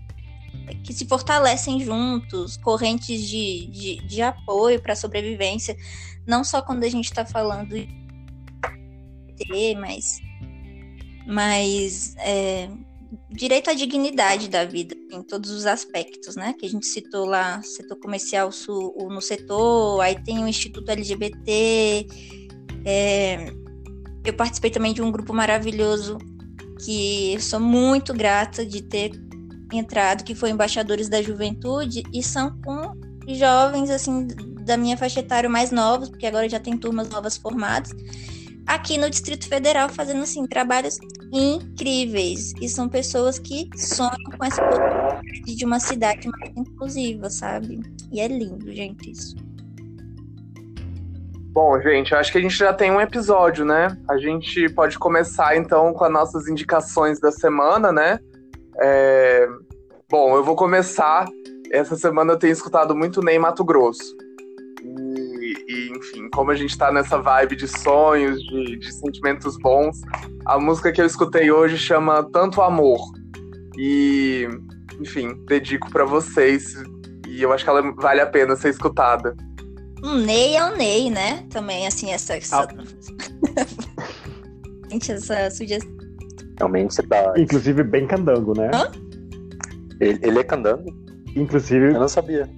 que 0.84 0.92
se 0.92 1.06
fortalecem 1.06 1.80
juntos, 1.80 2.56
correntes 2.56 3.28
de, 3.28 3.66
de, 3.66 3.96
de 4.06 4.22
apoio 4.22 4.80
para 4.80 4.92
a 4.92 4.96
sobrevivência, 4.96 5.76
não 6.26 6.44
só 6.44 6.62
quando 6.62 6.84
a 6.84 6.88
gente 6.88 7.06
está 7.06 7.26
falando 7.26 7.70
de 7.70 9.74
mas, 9.74 10.20
mas 11.26 12.14
é, 12.18 12.68
direito 13.30 13.70
à 13.70 13.74
dignidade 13.74 14.48
da 14.48 14.64
vida 14.64 14.94
em 15.10 15.22
todos 15.22 15.50
os 15.50 15.66
aspectos, 15.66 16.36
né? 16.36 16.54
Que 16.58 16.66
a 16.66 16.68
gente 16.68 16.86
citou 16.86 17.26
lá, 17.26 17.62
setor 17.62 17.96
comercial 17.96 18.50
no 19.08 19.20
setor, 19.20 20.00
aí 20.00 20.22
tem 20.22 20.42
o 20.42 20.48
Instituto 20.48 20.90
LGBT, 20.90 22.06
é, 22.84 23.52
eu 24.24 24.32
participei 24.34 24.70
também 24.70 24.92
de 24.92 25.02
um 25.02 25.10
grupo 25.10 25.32
maravilhoso 25.32 26.18
que 26.84 27.36
sou 27.40 27.60
muito 27.60 28.14
grata 28.14 28.64
de 28.64 28.82
ter 28.82 29.12
entrado, 29.72 30.24
que 30.24 30.34
foi 30.34 30.50
Embaixadores 30.50 31.08
da 31.08 31.22
Juventude, 31.22 32.02
e 32.12 32.22
são 32.22 32.58
com 32.62 32.98
jovens, 33.28 33.90
assim, 33.90 34.26
da 34.64 34.76
minha 34.76 34.96
faixa 34.96 35.20
etária 35.20 35.48
mais 35.48 35.70
novos, 35.70 36.08
porque 36.08 36.26
agora 36.26 36.48
já 36.48 36.58
tem 36.58 36.76
turmas 36.76 37.08
novas 37.10 37.36
formadas, 37.36 37.90
aqui 38.66 38.98
no 38.98 39.10
Distrito 39.10 39.48
Federal, 39.48 39.88
fazendo, 39.88 40.22
assim, 40.22 40.46
trabalhos 40.46 40.98
incríveis. 41.32 42.52
E 42.60 42.68
são 42.68 42.88
pessoas 42.88 43.38
que 43.38 43.68
sonham 43.76 44.16
com 44.36 44.44
essa 44.44 44.62
possibilidade 44.62 45.56
de 45.56 45.64
uma 45.64 45.80
cidade 45.80 46.28
mais 46.28 46.52
inclusiva, 46.56 47.30
sabe? 47.30 47.80
E 48.12 48.20
é 48.20 48.28
lindo, 48.28 48.72
gente, 48.72 49.10
isso. 49.10 49.36
Bom, 51.52 51.80
gente, 51.80 52.14
acho 52.14 52.30
que 52.30 52.38
a 52.38 52.40
gente 52.40 52.56
já 52.56 52.72
tem 52.72 52.92
um 52.92 53.00
episódio, 53.00 53.64
né? 53.64 53.96
A 54.08 54.16
gente 54.18 54.68
pode 54.68 54.96
começar 54.98 55.56
então 55.56 55.92
com 55.92 56.04
as 56.04 56.12
nossas 56.12 56.46
indicações 56.46 57.18
da 57.18 57.32
semana, 57.32 57.90
né? 57.90 58.20
É... 58.80 59.48
Bom, 60.08 60.36
eu 60.36 60.44
vou 60.44 60.54
começar. 60.54 61.26
Essa 61.72 61.96
semana 61.96 62.32
eu 62.32 62.38
tenho 62.38 62.52
escutado 62.52 62.94
muito 62.94 63.20
Ney 63.20 63.38
Mato 63.38 63.64
Grosso. 63.64 64.16
E, 65.70 65.92
enfim, 65.96 66.28
como 66.30 66.50
a 66.50 66.56
gente 66.56 66.76
tá 66.76 66.90
nessa 66.90 67.18
vibe 67.18 67.54
de 67.54 67.68
sonhos, 67.68 68.42
de, 68.42 68.76
de 68.76 68.92
sentimentos 68.92 69.56
bons, 69.58 70.00
a 70.44 70.58
música 70.58 70.90
que 70.90 71.00
eu 71.00 71.06
escutei 71.06 71.52
hoje 71.52 71.78
chama 71.78 72.28
Tanto 72.32 72.60
Amor. 72.60 72.98
E, 73.78 74.48
enfim, 75.00 75.32
dedico 75.46 75.88
para 75.88 76.04
vocês. 76.04 76.74
E 77.28 77.40
eu 77.40 77.52
acho 77.52 77.62
que 77.62 77.70
ela 77.70 77.82
vale 77.92 78.20
a 78.20 78.26
pena 78.26 78.56
ser 78.56 78.70
escutada. 78.70 79.36
Um 80.02 80.16
Ney 80.16 80.56
é 80.56 80.64
um 80.64 80.76
Ney, 80.76 81.08
né? 81.08 81.46
Também, 81.50 81.86
assim, 81.86 82.10
essa. 82.10 82.36
essa... 82.36 82.62
Ah. 82.62 82.68
essa 85.08 85.50
sugestão. 85.50 85.94
Realmente 86.58 86.94
você 86.94 87.02
tá. 87.04 87.32
Inclusive, 87.36 87.84
bem 87.84 88.08
candango, 88.08 88.58
né? 88.58 88.72
Hã? 88.74 88.90
Ele, 90.00 90.18
ele 90.20 90.38
é 90.40 90.42
candango? 90.42 90.92
Inclusive. 91.36 91.94
Eu 91.94 92.00
não 92.00 92.08
sabia. 92.08 92.50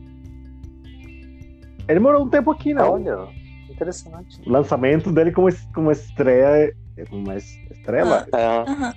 Ele 1.88 2.00
morou 2.00 2.24
um 2.24 2.28
tempo 2.28 2.50
aqui, 2.50 2.72
né? 2.74 2.82
Olha, 2.82 3.28
interessante. 3.70 4.40
O 4.46 4.50
lançamento 4.50 5.10
dele 5.10 5.32
como, 5.32 5.48
como 5.74 5.90
estreia. 5.90 6.74
Como 7.08 7.24
uma 7.24 7.36
estrela? 7.36 8.26
Ah, 8.32 8.94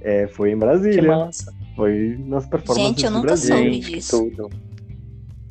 é. 0.00 0.22
é, 0.22 0.26
foi 0.28 0.52
em 0.52 0.56
Brasília. 0.56 1.02
Que 1.02 1.08
massa. 1.08 1.52
Foi 1.74 2.16
nas 2.18 2.46
performances 2.46 2.86
Gente, 2.86 3.04
eu 3.04 3.10
nunca 3.10 3.36
soube 3.36 3.78
disso. 3.80 4.30
Que 4.30 4.36
tudo. 4.36 4.50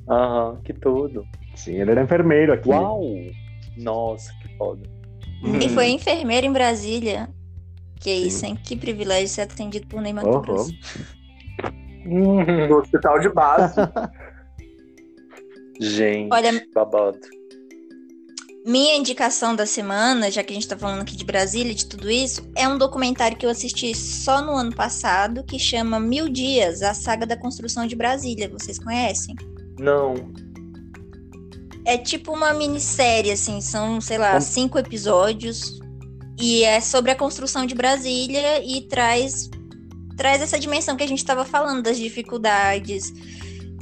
Aham, 0.10 0.60
que 0.64 0.74
tudo. 0.74 1.26
Sim, 1.56 1.80
ele 1.80 1.92
era 1.92 2.04
enfermeiro 2.04 2.54
aqui. 2.54 2.70
Uau! 2.70 3.02
Nossa, 3.78 4.32
que 4.42 4.58
foda. 4.58 4.84
E 5.62 5.70
foi 5.70 5.90
enfermeiro 5.90 6.48
em 6.48 6.52
Brasília. 6.52 7.30
Que 8.00 8.10
Sim. 8.10 8.28
isso, 8.28 8.46
hein? 8.46 8.60
Que 8.64 8.76
privilégio 8.76 9.28
ser 9.28 9.42
atendido 9.42 9.88
por 9.88 10.02
Neymar 10.02 10.26
Cruz. 10.42 10.70
Oh. 12.08 12.68
No 12.68 12.78
hospital 12.78 13.20
de 13.20 13.30
base. 13.30 13.76
Gente, 15.80 16.34
Olha, 16.34 16.66
babado. 16.74 17.20
Minha 18.66 18.96
indicação 18.96 19.56
da 19.56 19.68
semana, 19.68 20.32
já 20.32 20.42
que 20.42 20.52
a 20.52 20.56
gente 20.56 20.68
tá 20.68 20.76
falando 20.76 21.02
aqui 21.02 21.16
de 21.16 21.24
Brasília 21.24 21.72
e 21.72 21.76
de 21.76 21.86
tudo 21.86 22.10
isso, 22.10 22.42
é 22.56 22.68
um 22.68 22.80
documentário 22.80 23.38
que 23.38 23.46
eu 23.46 23.50
assisti 23.50 23.94
só 23.94 24.42
no 24.42 24.54
ano 24.54 24.74
passado, 24.76 25.44
que 25.44 25.60
chama 25.60 26.00
Mil 26.00 26.28
Dias, 26.28 26.82
a 26.82 26.94
saga 26.96 27.28
da 27.28 27.38
construção 27.38 27.86
de 27.86 27.96
Brasília. 27.96 28.50
Vocês 28.50 28.80
conhecem? 28.80 29.36
Não. 29.78 30.16
É 31.86 31.96
tipo 31.96 32.34
uma 32.34 32.56
minissérie, 32.56 33.32
assim, 33.32 33.62
são, 33.62 34.02
sei 34.02 34.18
lá, 34.18 34.42
cinco 34.42 34.80
episódios. 34.80 35.80
E 36.40 36.64
é 36.64 36.82
sobre 36.82 37.12
a 37.12 37.16
construção 37.16 37.68
de 37.68 37.76
Brasília 37.76 38.64
e 38.66 38.82
traz, 38.88 39.48
traz 40.18 40.42
essa 40.42 40.58
dimensão 40.58 40.98
que 40.98 41.04
a 41.04 41.08
gente 41.08 41.20
estava 41.20 41.46
falando, 41.46 41.84
das 41.84 41.98
dificuldades, 41.98 43.14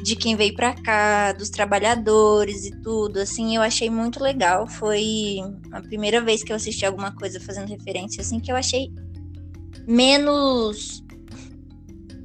de 0.03 0.17
quem 0.17 0.35
veio 0.35 0.53
para 0.53 0.75
cá, 0.75 1.31
dos 1.31 1.49
trabalhadores 1.49 2.65
e 2.65 2.71
tudo. 2.81 3.19
Assim, 3.19 3.55
eu 3.55 3.61
achei 3.61 3.89
muito 3.89 4.21
legal. 4.21 4.67
Foi 4.67 5.37
a 5.71 5.81
primeira 5.81 6.21
vez 6.21 6.43
que 6.43 6.51
eu 6.51 6.57
assisti 6.57 6.85
alguma 6.85 7.15
coisa 7.15 7.39
fazendo 7.39 7.69
referência, 7.69 8.21
assim, 8.21 8.39
que 8.39 8.51
eu 8.51 8.55
achei 8.55 8.91
menos. 9.87 11.01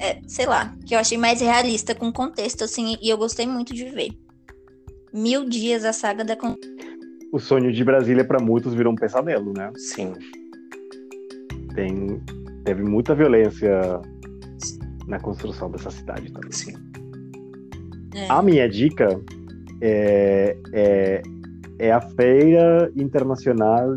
É, 0.01 0.21
sei 0.27 0.47
lá, 0.47 0.77
que 0.87 0.95
eu 0.95 0.99
achei 0.99 1.17
mais 1.17 1.41
realista 1.41 1.95
com 1.95 2.09
o 2.09 2.13
contexto, 2.13 2.65
assim, 2.65 2.97
e 3.01 3.09
eu 3.09 3.17
gostei 3.17 3.47
muito 3.47 3.73
de 3.73 3.85
ver. 3.87 4.11
Mil 5.13 5.49
Dias, 5.49 5.85
a 5.85 5.93
saga 5.93 6.25
da. 6.25 6.37
O 7.33 7.39
sonho 7.39 7.73
de 7.73 7.85
Brasília 7.85 8.25
para 8.25 8.41
muitos 8.41 8.75
virou 8.75 8.93
um 8.93 8.97
pesadelo, 8.97 9.53
né? 9.53 9.71
Sim. 9.77 10.13
Tem, 11.75 12.21
teve 12.65 12.83
muita 12.83 13.15
violência 13.15 14.01
na 15.07 15.21
construção 15.21 15.71
dessa 15.71 15.91
cidade 15.91 16.33
também. 16.33 16.53
Sim. 16.53 16.88
É. 18.19 18.27
A 18.29 18.43
minha 18.43 18.69
dica 18.69 19.21
é, 19.81 20.57
é, 20.73 21.23
é 21.79 21.93
a 21.93 22.01
Feira 22.01 22.91
Internacional 22.97 23.95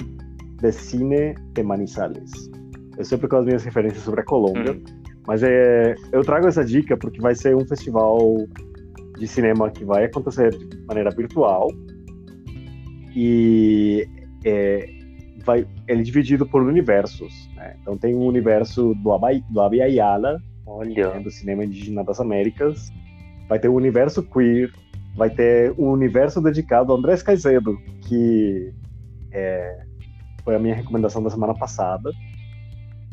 de 0.62 0.72
Cine 0.72 1.36
de 1.54 1.64
Manizales. 1.64 2.32
Eu 2.98 3.06
sempre 3.06 3.28
com 3.28 3.38
as 3.38 3.46
minhas 3.46 3.64
referências 3.64 4.04
sobre 4.04 4.22
a 4.22 4.24
Colômbia, 4.24 4.74
Hum. 4.74 4.84
mas 5.26 5.42
é, 5.44 5.96
eu 6.12 6.24
trago 6.24 6.48
essa 6.48 6.64
dica 6.64 6.96
porque 6.98 7.20
vai 7.20 7.34
ser 7.34 7.56
um 7.56 7.66
festival 7.66 8.20
de 9.18 9.28
cinema 9.28 9.70
que 9.72 9.84
vai 9.86 10.06
acontecer 10.06 10.50
de 10.56 10.78
maneira 10.88 11.10
virtual 11.12 11.68
e 13.16 14.08
é, 14.46 14.90
vai, 15.46 15.68
ele 15.88 16.02
é 16.02 16.04
dividido 16.04 16.46
por 16.46 16.62
universos. 16.62 17.50
né? 17.56 17.76
Então 17.82 17.98
tem 17.98 18.16
um 18.16 18.26
universo 18.26 18.94
do 18.96 19.12
Abay, 19.14 19.44
do 19.50 19.62
Abya 19.62 19.88
Yala, 19.88 20.38
Olha. 20.66 21.14
né, 21.16 21.20
do 21.20 21.30
cinema 21.32 21.66
indígena 21.66 22.04
das 22.04 22.20
Américas, 22.20 22.90
vai 23.52 23.60
ter 23.60 23.68
o 23.68 23.74
universo 23.74 24.24
queer, 24.24 24.72
vai 25.14 25.30
ter 25.30 25.74
um 25.78 25.90
universo 25.90 26.40
dedicado 26.40 26.94
a 26.94 26.96
Andrés 26.96 27.22
Caicedo, 27.22 27.78
que 28.08 28.74
é, 29.30 29.84
foi 30.42 30.56
a 30.56 30.60
minha 30.60 30.74
recomendação 30.74 31.22
da 31.22 31.30
semana 31.30 31.54
passada. 31.54 32.14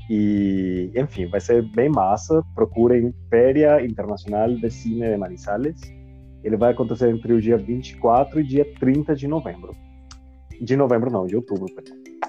E, 0.09 0.93
enfim, 0.95 1.27
vai 1.27 1.41
ser 1.41 1.63
bem 1.73 1.89
massa. 1.89 2.41
Procurem 2.55 3.13
Féria 3.29 3.85
Internacional 3.85 4.55
de 4.55 4.71
Cine 4.71 5.09
de 5.09 5.17
Manizales. 5.17 5.81
Ele 6.45 6.57
vai 6.57 6.71
acontecer 6.71 7.11
entre 7.11 7.33
o 7.33 7.41
dia 7.41 7.59
24 7.59 8.39
e 8.39 8.45
dia 8.45 8.75
30 8.79 9.17
de 9.17 9.27
novembro. 9.27 9.75
De 10.61 10.77
novembro, 10.77 11.11
não, 11.11 11.27
de 11.27 11.35
outubro. 11.35 11.67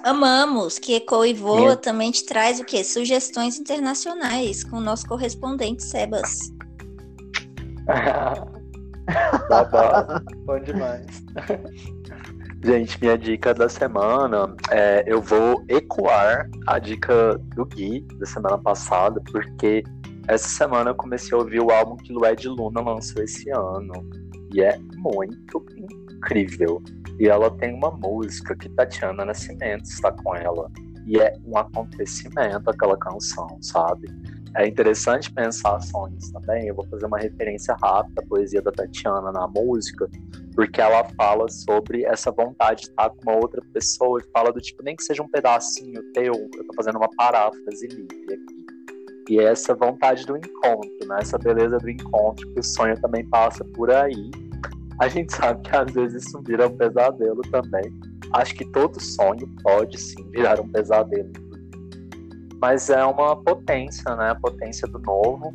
Amamos 0.02 0.80
que 0.80 0.96
Eco 0.96 1.24
e 1.24 1.32
Voa 1.32 1.76
também 1.76 2.10
te 2.10 2.26
traz 2.26 2.58
o 2.58 2.64
quê? 2.64 2.82
Sugestões 2.82 3.56
internacionais 3.56 4.64
com 4.64 4.78
o 4.78 4.80
nosso 4.80 5.06
correspondente 5.06 5.84
Sebas. 5.84 6.50
tá 9.48 10.22
bom. 10.46 10.58
demais. 10.60 11.06
Gente, 12.62 13.00
minha 13.00 13.16
dica 13.16 13.54
da 13.54 13.68
semana 13.68 14.54
é 14.70 15.02
eu 15.06 15.22
vou 15.22 15.64
ecoar 15.68 16.48
a 16.66 16.78
dica 16.78 17.38
do 17.56 17.64
Gui 17.64 18.02
da 18.18 18.26
semana 18.26 18.58
passada, 18.58 19.20
porque 19.32 19.82
essa 20.28 20.48
semana 20.48 20.90
eu 20.90 20.94
comecei 20.94 21.36
a 21.36 21.40
ouvir 21.40 21.60
o 21.60 21.70
álbum 21.70 21.96
que 21.96 22.12
Lued 22.12 22.48
Luna 22.48 22.80
lançou 22.80 23.22
esse 23.22 23.50
ano. 23.50 23.92
E 24.52 24.62
é 24.62 24.78
muito 24.96 25.64
incrível. 25.76 26.82
E 27.18 27.28
ela 27.28 27.50
tem 27.50 27.74
uma 27.74 27.90
música 27.90 28.54
que 28.54 28.68
Tatiana 28.68 29.24
Nascimento 29.24 29.84
está 29.84 30.12
com 30.12 30.36
ela. 30.36 30.70
E 31.06 31.18
é 31.18 31.36
um 31.46 31.56
acontecimento 31.56 32.68
aquela 32.68 32.96
canção, 32.96 33.58
sabe? 33.60 34.08
É 34.56 34.66
interessante 34.66 35.32
pensar 35.32 35.80
sonhos 35.80 36.30
também. 36.30 36.68
Eu 36.68 36.74
vou 36.74 36.86
fazer 36.88 37.06
uma 37.06 37.18
referência 37.18 37.76
rápida 37.82 38.20
à 38.22 38.26
poesia 38.26 38.60
da 38.60 38.72
Tatiana 38.72 39.30
na 39.30 39.46
música, 39.46 40.08
porque 40.54 40.80
ela 40.80 41.04
fala 41.16 41.48
sobre 41.48 42.04
essa 42.04 42.30
vontade 42.30 42.82
de 42.82 42.88
estar 42.88 43.10
com 43.10 43.22
uma 43.22 43.36
outra 43.36 43.62
pessoa 43.72 44.20
e 44.20 44.30
fala 44.32 44.52
do 44.52 44.60
tipo, 44.60 44.82
nem 44.82 44.96
que 44.96 45.04
seja 45.04 45.22
um 45.22 45.28
pedacinho 45.28 46.02
teu, 46.12 46.34
eu 46.34 46.64
tô 46.66 46.74
fazendo 46.74 46.96
uma 46.96 47.08
paráfrase 47.16 47.86
livre 47.86 48.34
aqui. 48.34 48.60
E 49.28 49.38
é 49.38 49.44
essa 49.44 49.74
vontade 49.74 50.26
do 50.26 50.36
encontro, 50.36 51.06
né? 51.06 51.18
essa 51.20 51.38
beleza 51.38 51.78
do 51.78 51.88
encontro, 51.88 52.52
que 52.52 52.58
o 52.58 52.64
sonho 52.64 53.00
também 53.00 53.24
passa 53.28 53.64
por 53.64 53.90
aí 53.90 54.30
a 55.00 55.08
gente 55.08 55.34
sabe 55.34 55.62
que 55.62 55.74
às 55.74 55.90
vezes 55.92 56.26
isso 56.26 56.42
vira 56.42 56.68
um 56.68 56.76
pesadelo 56.76 57.40
também. 57.50 57.90
Acho 58.34 58.54
que 58.54 58.66
todo 58.66 59.00
sonho 59.00 59.48
pode 59.62 59.98
sim 59.98 60.30
virar 60.30 60.60
um 60.60 60.68
pesadelo, 60.68 61.32
mas 62.60 62.90
é 62.90 63.04
uma 63.04 63.36
potência, 63.36 64.14
né? 64.16 64.30
A 64.30 64.34
potência 64.34 64.86
do 64.86 64.98
novo. 64.98 65.54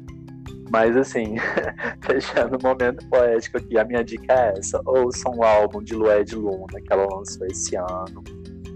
Mas 0.71 0.97
assim, 0.97 1.35
fechando 2.01 2.57
o 2.57 2.61
momento 2.61 3.07
poético 3.07 3.57
aqui, 3.57 3.77
a 3.77 3.85
minha 3.85 4.03
dica 4.03 4.33
é 4.33 4.53
essa: 4.57 4.81
ouçam 4.85 5.33
o 5.35 5.43
álbum 5.43 5.83
de 5.83 5.93
Lué 5.93 6.23
de 6.23 6.35
Luna 6.35 6.81
que 6.81 6.91
ela 6.91 7.05
lançou 7.05 7.45
esse 7.47 7.75
ano, 7.75 8.23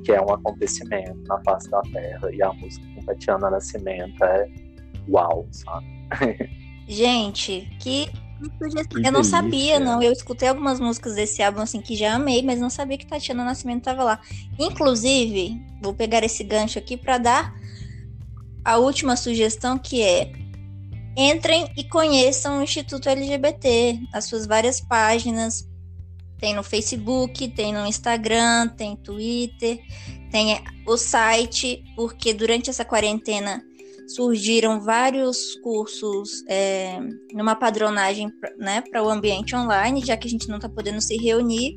que 0.05 0.11
é 0.11 0.21
um 0.21 0.31
acontecimento 0.31 1.19
na 1.27 1.41
face 1.43 1.69
da 1.69 1.81
Terra, 1.91 2.31
e 2.31 2.41
a 2.41 2.53
música 2.53 2.85
com 2.95 3.03
Tatiana 3.03 3.49
Nascimento 3.49 4.23
é 4.23 4.47
uau, 5.09 5.47
sabe? 5.51 5.87
Gente, 6.87 7.67
que 7.79 8.09
eu 9.03 9.11
não 9.11 9.23
sabia, 9.23 9.79
não. 9.79 10.01
Eu 10.01 10.11
escutei 10.11 10.47
algumas 10.47 10.79
músicas 10.79 11.15
desse 11.15 11.41
álbum 11.43 11.61
assim 11.61 11.81
que 11.81 11.95
já 11.95 12.13
amei, 12.13 12.41
mas 12.41 12.59
não 12.59 12.69
sabia 12.69 12.97
que 12.97 13.05
Tatiana 13.05 13.43
Nascimento 13.43 13.79
estava 13.79 14.03
lá. 14.03 14.21
Inclusive, 14.57 15.59
vou 15.81 15.93
pegar 15.93 16.23
esse 16.23 16.43
gancho 16.43 16.79
aqui 16.79 16.95
para 16.95 17.17
dar 17.17 17.58
a 18.69 18.77
última 18.77 19.15
sugestão 19.15 19.79
que 19.79 20.03
é 20.03 20.31
entrem 21.17 21.71
e 21.75 21.83
conheçam 21.83 22.59
o 22.59 22.61
Instituto 22.61 23.09
LGBT, 23.09 23.99
as 24.13 24.25
suas 24.25 24.45
várias 24.45 24.79
páginas. 24.79 25.67
Tem 26.37 26.53
no 26.53 26.61
Facebook, 26.61 27.47
tem 27.49 27.73
no 27.73 27.85
Instagram, 27.87 28.67
tem 28.69 28.95
Twitter, 28.95 29.79
tem 30.31 30.63
o 30.85 30.97
site, 30.97 31.83
porque 31.95 32.31
durante 32.31 32.69
essa 32.69 32.85
quarentena 32.85 33.59
surgiram 34.07 34.79
vários 34.79 35.55
cursos 35.63 36.43
é, 36.47 36.99
numa 37.33 37.55
padronagem 37.55 38.31
né, 38.59 38.81
para 38.81 39.03
o 39.03 39.09
ambiente 39.09 39.55
online, 39.55 40.05
já 40.05 40.15
que 40.15 40.27
a 40.27 40.31
gente 40.31 40.47
não 40.47 40.57
está 40.57 40.69
podendo 40.69 41.01
se 41.01 41.17
reunir. 41.17 41.73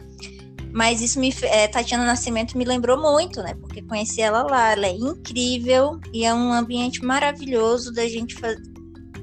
Mas 0.72 1.00
isso 1.00 1.20
me. 1.20 1.32
É, 1.42 1.68
Tatiana 1.68 2.04
Nascimento 2.04 2.56
me 2.56 2.64
lembrou 2.64 3.00
muito, 3.00 3.42
né? 3.42 3.54
Porque 3.54 3.82
conheci 3.82 4.20
ela 4.20 4.42
lá. 4.42 4.72
Ela 4.72 4.86
é 4.86 4.92
incrível 4.92 6.00
e 6.12 6.24
é 6.24 6.32
um 6.32 6.52
ambiente 6.52 7.04
maravilhoso 7.04 7.92
da 7.92 8.06
gente 8.08 8.36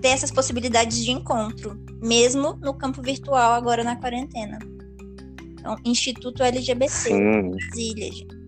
ter 0.02 0.10
essas 0.10 0.32
possibilidades 0.32 1.04
de 1.04 1.12
encontro, 1.12 1.78
mesmo 2.02 2.58
no 2.62 2.74
campo 2.74 3.02
virtual, 3.02 3.54
agora 3.54 3.84
na 3.84 3.96
quarentena. 3.96 4.60
Então, 5.60 5.76
Instituto 5.84 6.42
LGBT, 6.42 6.90
Sim. 6.90 7.52
Brasília, 7.52 8.06
gente. 8.06 8.40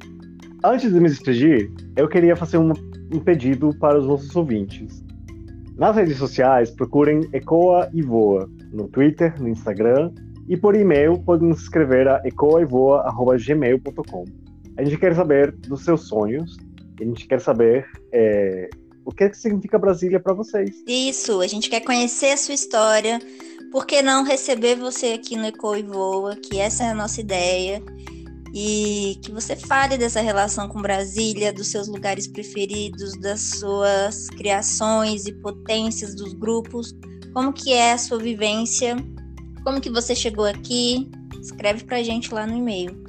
Antes 0.63 0.93
de 0.93 0.99
me 0.99 1.09
despedir, 1.09 1.71
eu 1.97 2.07
queria 2.07 2.35
fazer 2.35 2.57
uma 2.57 2.75
um 3.13 3.19
pedido 3.19 3.75
para 3.77 3.99
os 3.99 4.07
nossos 4.07 4.35
ouvintes. 4.35 5.03
Nas 5.75 5.95
redes 5.95 6.17
sociais, 6.17 6.71
procurem 6.71 7.27
Ecoa 7.33 7.89
e 7.93 8.01
Voa, 8.01 8.49
no 8.71 8.87
Twitter, 8.87 9.39
no 9.41 9.49
Instagram, 9.49 10.11
e 10.47 10.57
por 10.57 10.75
e-mail 10.75 11.19
podem 11.19 11.53
se 11.53 11.61
inscrever 11.63 12.07
a 12.07 12.21
ecoaevoa.gmail.com. 12.25 14.25
A 14.77 14.83
gente 14.83 14.97
quer 14.97 15.15
saber 15.15 15.51
dos 15.51 15.83
seus 15.83 16.07
sonhos, 16.07 16.57
a 16.99 17.03
gente 17.03 17.27
quer 17.27 17.41
saber 17.41 17.85
é, 18.11 18.69
o 19.05 19.11
que 19.11 19.33
significa 19.33 19.77
Brasília 19.77 20.19
para 20.19 20.33
vocês. 20.33 20.83
Isso, 20.87 21.41
a 21.41 21.47
gente 21.47 21.69
quer 21.69 21.81
conhecer 21.81 22.31
a 22.31 22.37
sua 22.37 22.53
história, 22.53 23.19
por 23.71 23.85
que 23.85 24.01
não 24.01 24.23
receber 24.23 24.75
você 24.75 25.13
aqui 25.13 25.35
no 25.35 25.45
Ecoa 25.45 25.79
e 25.79 25.83
Voa, 25.83 26.35
que 26.35 26.59
essa 26.59 26.83
é 26.83 26.89
a 26.89 26.95
nossa 26.95 27.21
ideia 27.21 27.81
e 28.53 29.17
que 29.21 29.31
você 29.31 29.55
fale 29.55 29.97
dessa 29.97 30.19
relação 30.19 30.67
com 30.67 30.81
Brasília, 30.81 31.53
dos 31.53 31.67
seus 31.67 31.87
lugares 31.87 32.27
preferidos, 32.27 33.17
das 33.19 33.59
suas 33.59 34.29
criações 34.29 35.25
e 35.25 35.31
potências 35.31 36.15
dos 36.15 36.33
grupos, 36.33 36.93
como 37.33 37.53
que 37.53 37.71
é 37.71 37.93
a 37.93 37.97
sua 37.97 38.19
vivência, 38.19 38.97
como 39.63 39.81
que 39.81 39.89
você 39.89 40.15
chegou 40.15 40.45
aqui, 40.45 41.09
escreve 41.41 41.83
pra 41.83 42.03
gente 42.03 42.33
lá 42.33 42.45
no 42.45 42.57
e-mail. 42.57 43.03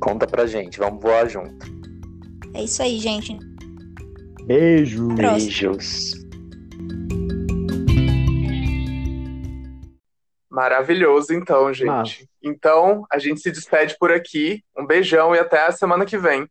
Conta 0.00 0.26
pra 0.26 0.46
gente, 0.46 0.78
vamos 0.78 1.02
voar 1.02 1.28
junto. 1.28 1.66
É 2.54 2.62
isso 2.62 2.82
aí, 2.82 2.98
gente. 2.98 3.38
Beijo. 4.44 5.08
Beijos. 5.08 6.12
Maravilhoso, 10.50 11.34
então, 11.34 11.72
gente. 11.72 12.28
Então, 12.42 13.04
a 13.10 13.18
gente 13.18 13.40
se 13.40 13.50
despede 13.50 13.96
por 13.98 14.12
aqui. 14.12 14.62
Um 14.78 14.86
beijão 14.86 15.34
e 15.34 15.38
até 15.38 15.66
a 15.66 15.72
semana 15.72 16.04
que 16.04 16.16
vem. 16.16 16.46